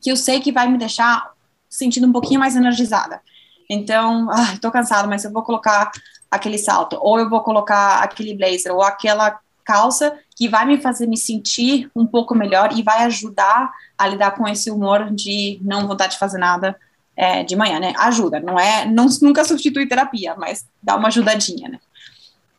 [0.00, 1.30] que eu sei que vai me deixar
[1.68, 3.20] sentindo um pouquinho mais energizada.
[3.68, 5.90] Então, ah, estou cansada, mas eu vou colocar
[6.30, 11.06] aquele salto, ou eu vou colocar aquele blazer, ou aquela calça que vai me fazer
[11.06, 15.86] me sentir um pouco melhor e vai ajudar a lidar com esse humor de não
[15.86, 16.74] vontade de fazer nada
[17.14, 17.92] é, de manhã, né?
[17.98, 21.78] Ajuda, não é, não, nunca substitui terapia, mas dá uma ajudadinha, né?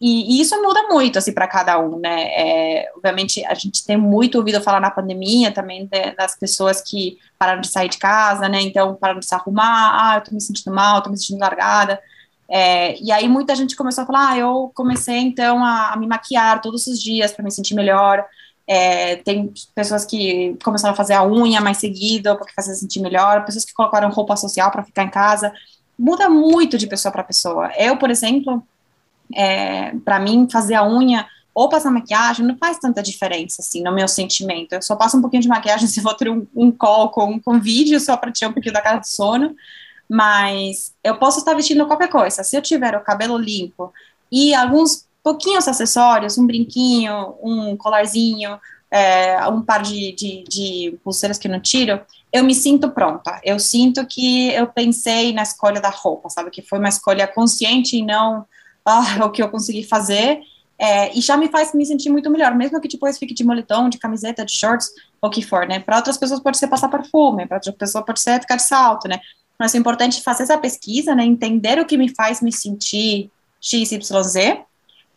[0.02, 2.24] E, isso muda muito, assim, para cada um, né?
[2.32, 7.18] É, obviamente, a gente tem muito ouvido falar na pandemia também de, das pessoas que
[7.38, 8.62] pararam de sair de casa, né?
[8.62, 12.00] Então, pararam de se arrumar, ah, eu tô me sentindo mal, tô me sentindo largada.
[12.48, 16.08] É, e aí muita gente começou a falar, ah, eu comecei então a, a me
[16.08, 18.26] maquiar todos os dias para me sentir melhor.
[18.66, 23.44] É, tem pessoas que começaram a fazer a unha mais seguido, porque fazia sentir melhor,
[23.46, 25.52] pessoas que colocaram roupa social para ficar em casa.
[25.98, 27.72] Muda muito de pessoa para pessoa.
[27.78, 28.64] Eu, por exemplo,
[29.36, 33.94] é, para mim, fazer a unha ou passar maquiagem não faz tanta diferença, assim, no
[33.94, 34.74] meu sentimento.
[34.74, 37.60] Eu só passo um pouquinho de maquiagem se vou ter um, um call com, com
[37.60, 39.56] vídeo, só para tirar um pouquinho da cara de sono,
[40.08, 42.44] mas eu posso estar vestindo qualquer coisa.
[42.44, 43.94] Se eu tiver o cabelo limpo
[44.32, 51.38] e alguns pouquinhos acessórios, um brinquinho, um colarzinho, é, um par de, de, de, pulseiras
[51.38, 53.40] que eu não tiro, eu me sinto pronta.
[53.44, 56.50] Eu sinto que eu pensei na escolha da roupa, sabe?
[56.50, 58.46] Que foi uma escolha consciente e não
[58.86, 60.42] ah, o que eu consegui fazer.
[60.78, 63.90] É, e já me faz me sentir muito melhor, mesmo que depois fique de moletom,
[63.90, 64.90] de camiseta, de shorts,
[65.22, 65.80] o que for, né?
[65.80, 69.08] Para outras pessoas pode ser passar perfume, para outras pessoas pode ser ficar de salto,
[69.08, 69.20] né?
[69.60, 71.26] Mas é importante fazer essa pesquisa, né?
[71.26, 74.64] Entender o que me faz me sentir XYZ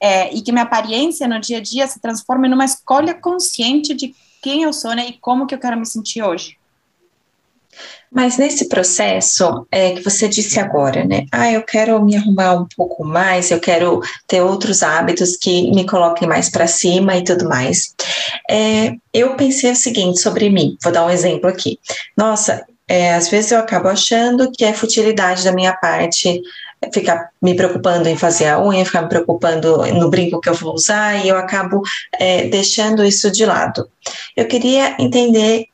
[0.03, 4.13] é, e que minha aparência no dia a dia se transforme numa escolha consciente de
[4.43, 6.59] quem eu sou né, e como que eu quero me sentir hoje.
[8.11, 11.25] Mas nesse processo é, que você disse agora, né?
[11.33, 15.87] Ah, eu quero me arrumar um pouco mais, eu quero ter outros hábitos que me
[15.87, 17.95] coloquem mais para cima e tudo mais.
[18.51, 21.79] É, eu pensei o seguinte sobre mim, vou dar um exemplo aqui.
[22.17, 26.43] Nossa, é, às vezes eu acabo achando que é futilidade da minha parte
[26.93, 30.75] ficar me preocupando em fazer a unha, ficar me preocupando no brinco que eu vou
[30.75, 31.83] usar, e eu acabo
[32.19, 33.89] é, deixando isso de lado.
[34.37, 35.67] Eu queria entender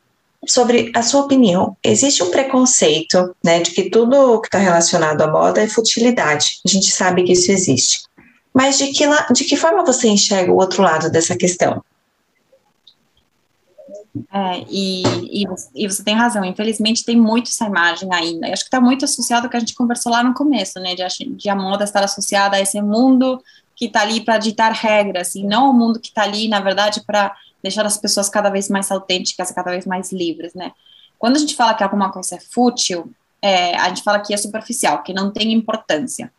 [0.52, 1.76] sobre a sua opinião.
[1.82, 6.60] Existe um preconceito, né, de que tudo que está relacionado à moda é futilidade.
[6.66, 8.02] A gente sabe que isso existe.
[8.52, 11.82] Mas de que, de que forma você enxerga o outro lado dessa questão?
[14.32, 15.02] É, e,
[15.42, 15.44] e,
[15.74, 18.48] e, você tem razão, infelizmente tem muito essa imagem ainda.
[18.48, 20.94] Eu acho que está muito associado ao que a gente conversou lá no começo, né?
[20.94, 21.04] De,
[21.36, 23.42] de a moda estar associada a esse mundo
[23.76, 27.00] que está ali para ditar regras, e não o mundo que está ali, na verdade,
[27.06, 27.32] para
[27.62, 30.72] deixar as pessoas cada vez mais autênticas, cada vez mais livres, né?
[31.18, 33.10] Quando a gente fala que alguma coisa é fútil,
[33.42, 36.32] é, a gente fala que é superficial, que não tem importância.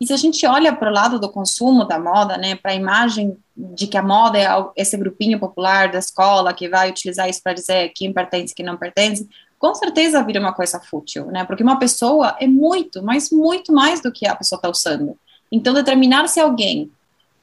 [0.00, 2.74] E se a gente olha para o lado do consumo da moda, né, para a
[2.74, 7.42] imagem de que a moda é esse grupinho popular da escola que vai utilizar isso
[7.42, 11.44] para dizer quem pertence e quem não pertence, com certeza vira uma coisa fútil, né?
[11.44, 15.16] Porque uma pessoa é muito, mas muito mais do que a pessoa está usando.
[15.50, 16.90] Então, determinar se alguém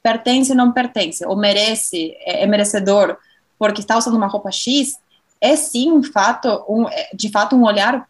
[0.02, 3.16] pertence ou não pertence, ou merece, é, é merecedor
[3.58, 4.98] porque está usando uma roupa X,
[5.40, 8.08] é sim um fato, um, é, de fato, um olhar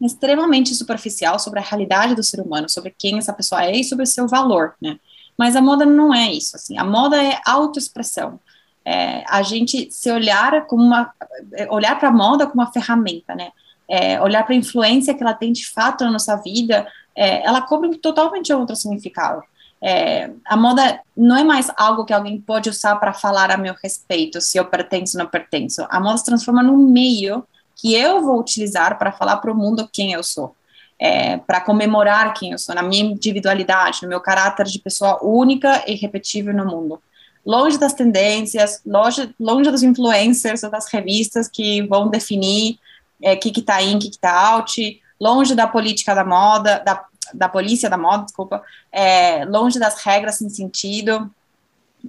[0.00, 4.04] extremamente superficial sobre a realidade do ser humano, sobre quem essa pessoa é e sobre
[4.04, 4.98] o seu valor, né?
[5.36, 6.78] Mas a moda não é isso, assim.
[6.78, 8.40] A moda é autoexpressão.
[8.84, 11.12] É, a gente se olhar como uma,
[11.52, 13.50] é, olhar para a moda como uma ferramenta, né?
[13.86, 17.62] É, olhar para a influência que ela tem de fato na nossa vida, é, ela
[17.62, 19.42] cobre totalmente outro significado.
[19.80, 23.74] É, a moda não é mais algo que alguém pode usar para falar a meu
[23.82, 25.86] respeito, se eu pertenço ou não pertenço.
[25.88, 27.44] A moda se transforma num meio
[27.76, 30.54] que eu vou utilizar para falar para o mundo quem eu sou,
[30.98, 35.84] é, para comemorar quem eu sou, na minha individualidade, no meu caráter de pessoa única
[35.86, 37.00] e repetível no mundo.
[37.46, 42.78] Longe das tendências, longe, longe dos influencers ou das revistas que vão definir
[43.22, 47.04] o é, que está in, o que está out, longe da política da moda, da,
[47.34, 51.30] da polícia da moda, desculpa, é, longe das regras sem sentido.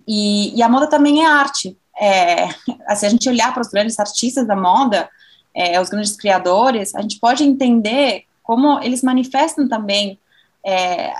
[0.07, 1.78] E, e, a moda também é arte.
[1.99, 2.47] É,
[2.95, 5.09] se a gente olhar para os grandes artistas da moda,
[5.53, 10.20] é, os grandes criadores, a gente pode entender como eles manifestam também
[10.65, 11.13] é,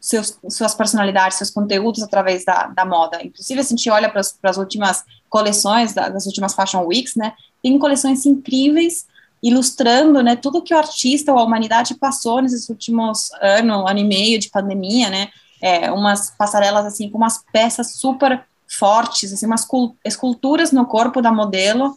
[0.00, 3.24] seus, suas personalidades, seus conteúdos através da, da moda.
[3.24, 7.32] Inclusive, se a gente olha para as últimas coleções, da, das últimas Fashion Weeks, né,
[7.62, 9.06] tem coleções incríveis
[9.44, 14.04] ilustrando, né, tudo que o artista ou a humanidade passou nesses últimos ano, ano e
[14.04, 15.28] meio de pandemia, né,
[15.60, 19.66] é, umas passarelas, assim, com umas peças super fortes, assim, umas
[20.02, 21.94] esculturas no corpo da modelo,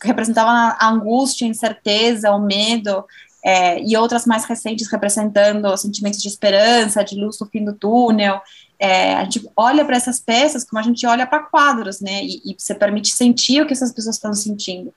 [0.00, 3.04] que representavam a angústia, a incerteza, o medo,
[3.44, 8.40] é, e outras mais recentes representando sentimentos de esperança, de luz no fim do túnel.
[8.78, 12.22] É, a gente olha para essas peças como a gente olha para quadros, né?
[12.24, 14.92] E, e você permite sentir o que essas pessoas estão sentindo.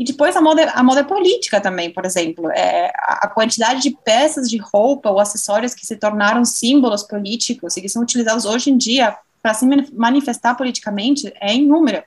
[0.00, 2.50] E depois a moda, a moda é política também, por exemplo.
[2.52, 7.82] É, a quantidade de peças de roupa ou acessórios que se tornaram símbolos políticos e
[7.82, 12.06] que são utilizados hoje em dia para se manifestar politicamente é inúmera.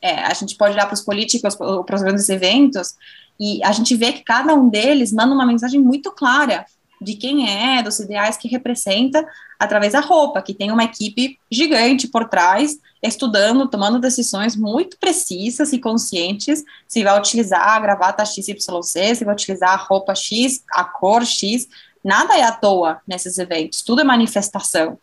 [0.00, 2.94] É, a gente pode olhar para os políticos, para os grandes eventos,
[3.38, 6.64] e a gente vê que cada um deles manda uma mensagem muito clara
[7.00, 9.26] de quem é, dos ideais que representa
[9.58, 15.72] através da roupa, que tem uma equipe gigante por trás, estudando, tomando decisões muito precisas
[15.72, 20.84] e conscientes, se vai utilizar a gravata XYC, se vai utilizar a roupa X, a
[20.84, 21.68] cor X,
[22.04, 24.98] nada é à toa nesses eventos, tudo é manifestação.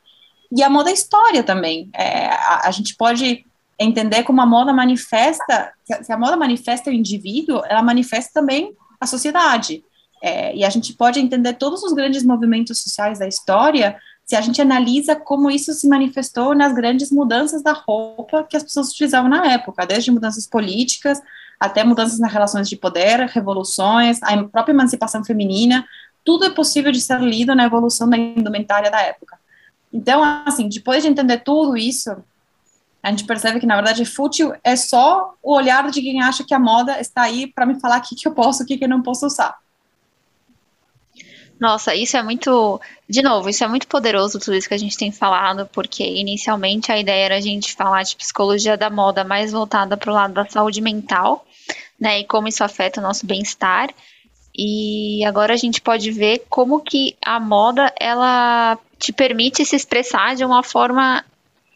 [0.51, 3.45] E a moda é história também, é, a, a gente pode
[3.77, 9.05] entender como a moda manifesta, se a moda manifesta o indivíduo, ela manifesta também a
[9.05, 9.83] sociedade.
[10.23, 14.41] É, e a gente pode entender todos os grandes movimentos sociais da história se a
[14.41, 19.29] gente analisa como isso se manifestou nas grandes mudanças da roupa que as pessoas utilizavam
[19.29, 21.21] na época, desde mudanças políticas
[21.59, 25.85] até mudanças nas relações de poder, revoluções, a própria emancipação feminina,
[26.23, 29.37] tudo é possível de ser lido na evolução da indumentária da época.
[29.93, 32.11] Então, assim, depois de entender tudo isso,
[33.01, 36.53] a gente percebe que, na verdade, fútil é só o olhar de quem acha que
[36.53, 38.83] a moda está aí para me falar o que, que eu posso, o que, que
[38.83, 39.55] eu não posso usar.
[41.59, 42.81] Nossa, isso é muito.
[43.07, 46.91] De novo, isso é muito poderoso, tudo isso que a gente tem falado, porque inicialmente
[46.91, 50.33] a ideia era a gente falar de psicologia da moda mais voltada para o lado
[50.33, 51.45] da saúde mental,
[51.99, 52.19] né?
[52.19, 53.89] E como isso afeta o nosso bem-estar.
[54.57, 60.35] E agora a gente pode ver como que a moda ela te permite se expressar
[60.35, 61.23] de uma forma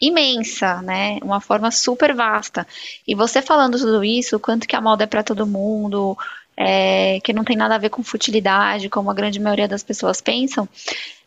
[0.01, 1.19] imensa, né?
[1.21, 2.65] Uma forma super vasta.
[3.07, 6.17] E você falando tudo isso, quanto que a moda é para todo mundo,
[6.61, 10.19] é, que não tem nada a ver com futilidade, como a grande maioria das pessoas
[10.19, 10.67] pensam.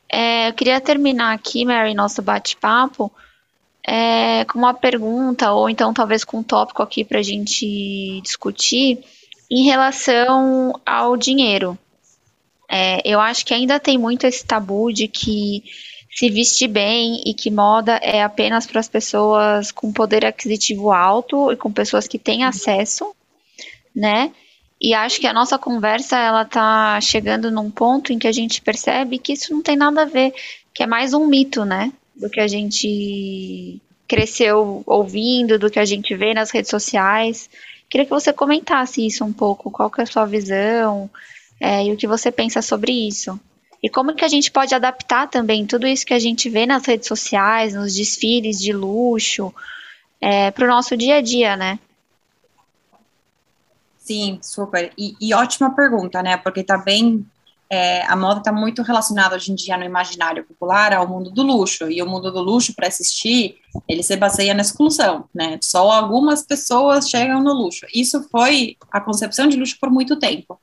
[0.07, 3.11] É, eu queria terminar aqui, Mary, nosso bate-papo,
[3.83, 8.99] é, com uma pergunta, ou então talvez com um tópico aqui para a gente discutir,
[9.51, 11.78] em relação ao dinheiro.
[12.70, 15.64] É, eu acho que ainda tem muito esse tabu de que
[16.14, 21.51] se vestir bem e que moda é apenas para as pessoas com poder aquisitivo alto
[21.51, 23.14] e com pessoas que têm acesso,
[23.97, 24.30] né?
[24.83, 28.61] E acho que a nossa conversa ela tá chegando num ponto em que a gente
[28.61, 30.35] percebe que isso não tem nada a ver,
[30.74, 31.93] que é mais um mito, né?
[32.16, 37.49] Do que a gente cresceu ouvindo, do que a gente vê nas redes sociais.
[37.89, 41.09] Queria que você comentasse isso um pouco, qual que é a sua visão
[41.61, 43.39] é, e o que você pensa sobre isso.
[43.80, 46.85] E como que a gente pode adaptar também tudo isso que a gente vê nas
[46.85, 49.55] redes sociais, nos desfiles de luxo,
[50.20, 51.78] é, para o nosso dia a dia, né?
[54.03, 54.93] Sim, super.
[54.99, 56.37] E, e ótima pergunta, né?
[56.37, 57.25] Porque tá bem
[57.71, 61.43] é, a moda está muito relacionada hoje em dia no imaginário popular ao mundo do
[61.43, 63.57] luxo, e o mundo do luxo, para assistir,
[63.89, 65.59] ele se baseia na exclusão, né?
[65.63, 67.87] Só algumas pessoas chegam no luxo.
[67.95, 70.59] Isso foi a concepção de luxo por muito tempo.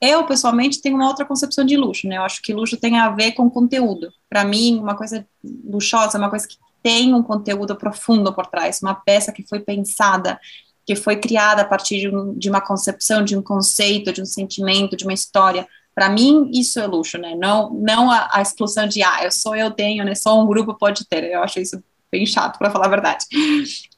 [0.00, 2.18] Eu, pessoalmente, tenho uma outra concepção de luxo, né?
[2.18, 4.12] Eu acho que luxo tem a ver com conteúdo.
[4.28, 8.80] Para mim, uma coisa luxuosa é uma coisa que tem um conteúdo profundo por trás,
[8.82, 10.38] uma peça que foi pensada,
[10.86, 14.26] que foi criada a partir de, um, de uma concepção, de um conceito, de um
[14.26, 17.36] sentimento, de uma história para mim, isso é luxo, né?
[17.36, 20.14] Não, não a, a, exclusão de, ah, eu sou eu tenho, né?
[20.14, 21.22] Só um grupo pode ter.
[21.22, 23.24] Eu acho isso bem chato, para falar a verdade.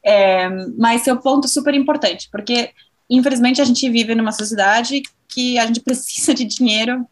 [0.05, 2.71] É, mas um ponto super importante, porque,
[3.11, 7.07] infelizmente, a gente vive numa sociedade que a gente precisa de dinheiro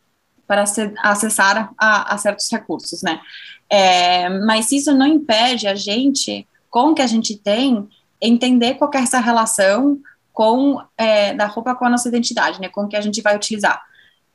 [0.46, 0.64] para
[1.02, 3.20] acessar a, a certos recursos, né?
[3.68, 7.88] É, mas isso não impede a gente, com o que a gente tem,
[8.26, 9.98] entender qual é essa relação
[10.32, 12.68] com é, da roupa com a nossa identidade, né?
[12.68, 13.82] Com o que a gente vai utilizar.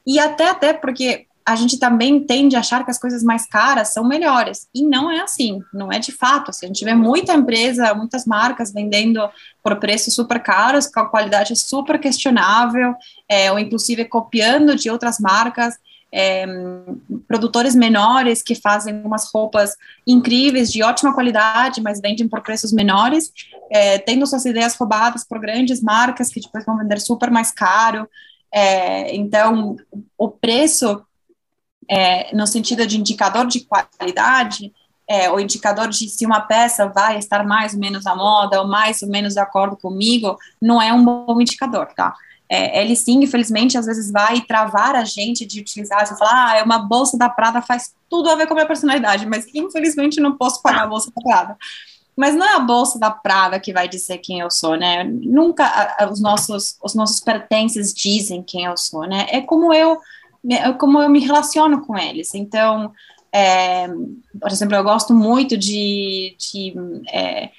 [0.07, 3.91] E até, até porque a gente também tende a achar que as coisas mais caras
[3.91, 4.67] são melhores.
[4.73, 6.51] E não é assim, não é de fato.
[6.51, 9.27] Assim, a gente vê muita empresa, muitas marcas vendendo
[9.63, 12.93] por preços super caros, com a qualidade super questionável,
[13.27, 15.73] é, ou inclusive copiando de outras marcas,
[16.11, 16.45] é,
[17.27, 19.75] produtores menores que fazem umas roupas
[20.07, 23.31] incríveis, de ótima qualidade, mas vendem por preços menores,
[23.71, 28.09] é, tendo suas ideias roubadas por grandes marcas que depois vão vender super mais caro.
[28.51, 29.75] É, então,
[30.17, 31.01] o preço,
[31.87, 34.71] é, no sentido de indicador de qualidade,
[35.07, 38.67] é, o indicador de se uma peça vai estar mais ou menos à moda ou
[38.67, 42.13] mais ou menos de acordo comigo, não é um bom indicador, tá?
[42.49, 46.57] É, ele sim, infelizmente, às vezes vai travar a gente de utilizar, você fala, ah,
[46.57, 50.19] é uma bolsa da Prada, faz tudo a ver com a minha personalidade, mas infelizmente
[50.19, 51.57] não posso pagar a bolsa da Prada.
[52.17, 55.03] Mas não é a bolsa da Prada que vai dizer quem eu sou, né?
[55.05, 59.27] Nunca os nossos, os nossos pertences dizem quem eu sou, né?
[59.29, 59.97] É como eu,
[60.49, 62.33] é como eu me relaciono com eles.
[62.33, 62.91] Então,
[63.31, 63.87] é,
[64.41, 66.73] por exemplo, eu gosto muito de, de
[67.09, 67.51] é,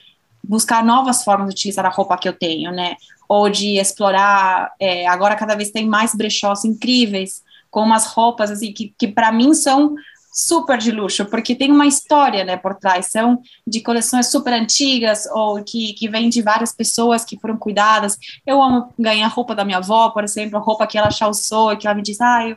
[0.43, 2.97] buscar novas formas de utilizar a roupa que eu tenho, né?
[3.33, 4.72] Ou de explorar.
[4.81, 9.31] É, agora, cada vez tem mais brechós incríveis, com umas roupas assim que, que para
[9.31, 9.95] mim são
[10.33, 15.26] super de luxo, porque tem uma história, né, por trás, são de coleções super antigas,
[15.33, 18.16] ou que, que vem de várias pessoas que foram cuidadas,
[18.47, 21.87] eu amo ganhar roupa da minha avó, por exemplo, a roupa que ela calçou, que
[21.87, 22.57] ela me diz, ah, eu,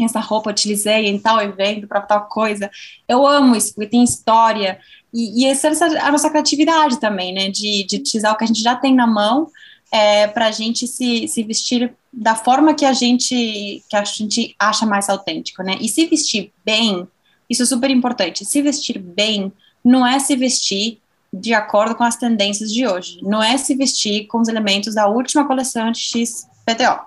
[0.00, 2.70] essa roupa utilizei em tal evento, para tal coisa,
[3.08, 4.78] eu amo isso, porque tem história,
[5.12, 8.46] e, e essa é a nossa criatividade também, né, de, de utilizar o que a
[8.46, 9.48] gente já tem na mão,
[9.92, 14.56] é, para a gente se, se vestir da forma que a gente que a gente
[14.58, 15.76] acha mais autêntico, né?
[15.80, 17.06] E se vestir bem,
[17.48, 18.44] isso é super importante.
[18.44, 19.52] Se vestir bem
[19.84, 20.98] não é se vestir
[21.32, 25.08] de acordo com as tendências de hoje, não é se vestir com os elementos da
[25.08, 27.00] última coleção de XPTO.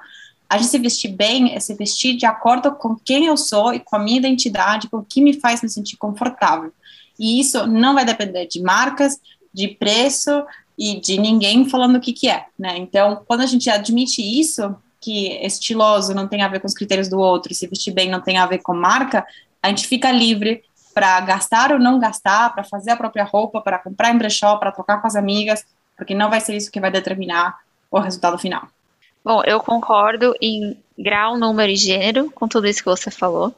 [0.47, 3.79] A gente se vestir bem é se vestir de acordo com quem eu sou e
[3.79, 6.71] com a minha identidade, com o que me faz me sentir confortável.
[7.19, 9.19] E isso não vai depender de marcas,
[9.53, 10.43] de preço,
[10.77, 12.77] e de ninguém falando o que, que é, né?
[12.77, 17.07] Então, quando a gente admite isso, que estiloso não tem a ver com os critérios
[17.07, 19.25] do outro, se vestir bem não tem a ver com marca,
[19.61, 20.63] a gente fica livre
[20.93, 24.71] para gastar ou não gastar, para fazer a própria roupa, para comprar em brechó, para
[24.71, 25.65] trocar com as amigas,
[25.97, 27.57] porque não vai ser isso que vai determinar
[27.91, 28.67] o resultado final.
[29.23, 33.53] Bom, eu concordo em grau, número e gênero com tudo isso que você falou.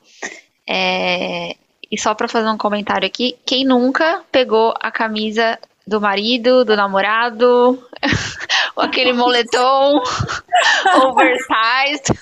[0.67, 1.55] É...
[1.89, 5.57] E só para fazer um comentário aqui, quem nunca pegou a camisa
[5.87, 7.81] do marido, do namorado,
[8.75, 10.03] aquele moletom
[11.05, 12.13] oversized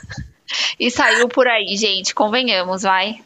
[0.79, 2.13] e saiu por aí, gente.
[2.13, 3.19] Convenhamos, vai.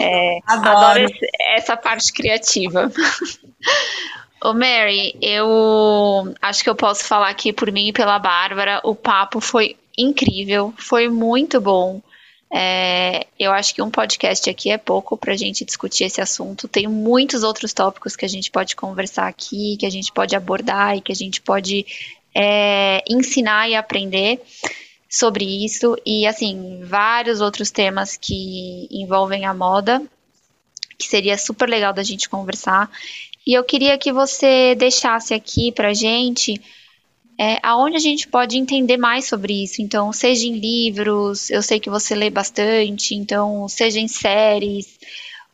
[0.00, 2.90] É, adoro, adoro esse, essa parte criativa.
[4.40, 8.80] Ô Mary, eu acho que eu posso falar aqui por mim e pela Bárbara.
[8.84, 12.00] O papo foi incrível, foi muito bom.
[12.50, 16.66] É, eu acho que um podcast aqui é pouco para a gente discutir esse assunto.
[16.66, 20.96] Tem muitos outros tópicos que a gente pode conversar aqui, que a gente pode abordar
[20.96, 21.84] e que a gente pode
[22.34, 24.40] é, ensinar e aprender
[25.08, 25.96] sobre isso.
[26.04, 30.02] E, assim, vários outros temas que envolvem a moda,
[30.98, 32.90] que seria super legal da gente conversar.
[33.46, 36.60] E eu queria que você deixasse aqui para gente
[37.38, 39.80] é, aonde a gente pode entender mais sobre isso.
[39.80, 44.98] Então, seja em livros, eu sei que você lê bastante, então, seja em séries,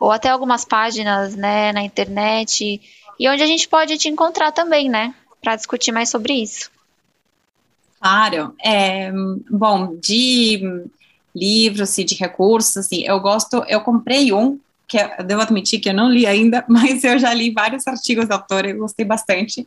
[0.01, 2.81] ou até algumas páginas né, na internet,
[3.21, 5.15] e onde a gente pode te encontrar também, né?
[5.43, 6.71] Para discutir mais sobre isso.
[8.01, 8.55] Claro.
[8.63, 9.13] É,
[9.51, 10.63] bom, de
[11.35, 15.89] livros e de recursos, assim, eu gosto, eu comprei um, que eu devo admitir que
[15.89, 19.67] eu não li ainda, mas eu já li vários artigos da autora, eu gostei bastante,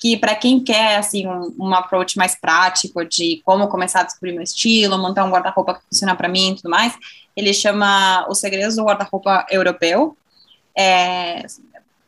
[0.00, 4.32] que para quem quer, assim, um, um approach mais prático de como começar a descobrir
[4.32, 6.94] meu estilo, montar um guarda-roupa que funciona para mim e tudo mais,
[7.36, 10.16] ele chama Os Segredos do Guarda-Roupa Europeu,
[10.76, 11.44] é,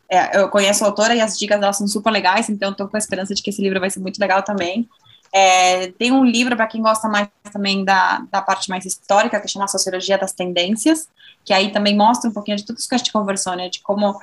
[0.09, 2.97] é, eu conheço a autora e as dicas dela são super legais, então estou com
[2.97, 4.89] a esperança de que esse livro vai ser muito legal também.
[5.33, 9.49] É, tem um livro para quem gosta mais também da, da parte mais histórica, que
[9.49, 11.09] chama Sociologia das Tendências,
[11.45, 13.81] que aí também mostra um pouquinho de tudo isso que a gente conversou, né, de
[13.81, 14.19] como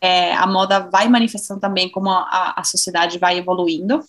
[0.00, 4.04] é, a moda vai manifestando também como a, a sociedade vai evoluindo.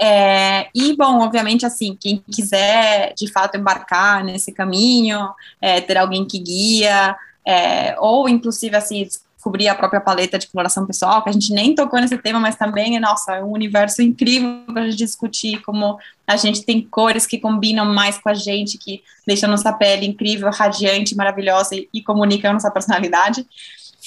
[0.00, 6.24] É, e, bom, obviamente, assim, quem quiser de fato embarcar nesse caminho, é, ter alguém
[6.24, 7.16] que guia,
[7.46, 9.06] é, ou inclusive, assim,
[9.42, 12.54] descobrir a própria paleta de coloração pessoal, que a gente nem tocou nesse tema, mas
[12.54, 17.26] também, nossa, é um universo incrível para a gente discutir como a gente tem cores
[17.26, 22.00] que combinam mais com a gente, que deixam nossa pele incrível, radiante, maravilhosa e, e
[22.00, 23.44] comunicam nossa personalidade.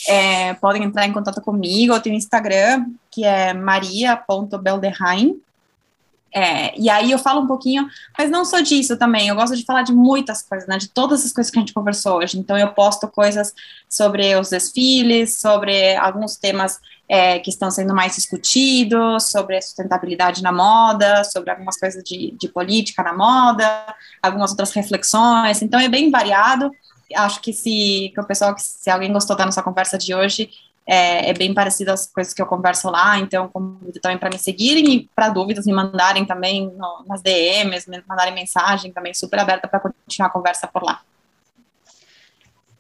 [0.08, 5.36] É, podem entrar em contato comigo, eu tenho Instagram, que é maria.belderrain,
[6.36, 7.88] é, e aí eu falo um pouquinho,
[8.20, 11.26] mas não só disso também, eu gosto de falar de muitas coisas, né, de todas
[11.26, 12.38] as coisas que a gente conversou hoje.
[12.38, 13.54] Então eu posto coisas
[13.90, 16.78] sobre os desfiles, sobre alguns temas
[17.08, 22.36] é, que estão sendo mais discutidos, sobre a sustentabilidade na moda, sobre algumas coisas de,
[22.38, 25.62] de política na moda, algumas outras reflexões.
[25.62, 26.70] Então é bem variado.
[27.16, 30.50] Acho que se que o pessoal, se alguém gostou da nossa conversa de hoje,
[30.88, 34.38] é, é, bem parecido às coisas que eu converso lá, então convido também para me
[34.38, 39.40] seguirem e para dúvidas me mandarem também no, nas DMs, me mandarem mensagem também, super
[39.40, 41.02] aberta para continuar a conversa por lá.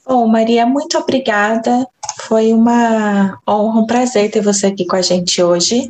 [0.08, 1.88] Bom, Maria, muito obrigada.
[2.28, 5.89] Foi uma honra, um prazer ter você aqui com a gente hoje.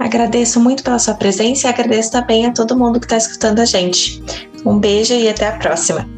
[0.00, 3.64] Agradeço muito pela sua presença e agradeço também a todo mundo que está escutando a
[3.64, 4.20] gente.
[4.64, 6.08] Um beijo e até a próxima.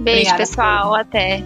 [0.00, 0.94] Beijo, Obrigada, pessoal.
[0.94, 1.42] Até.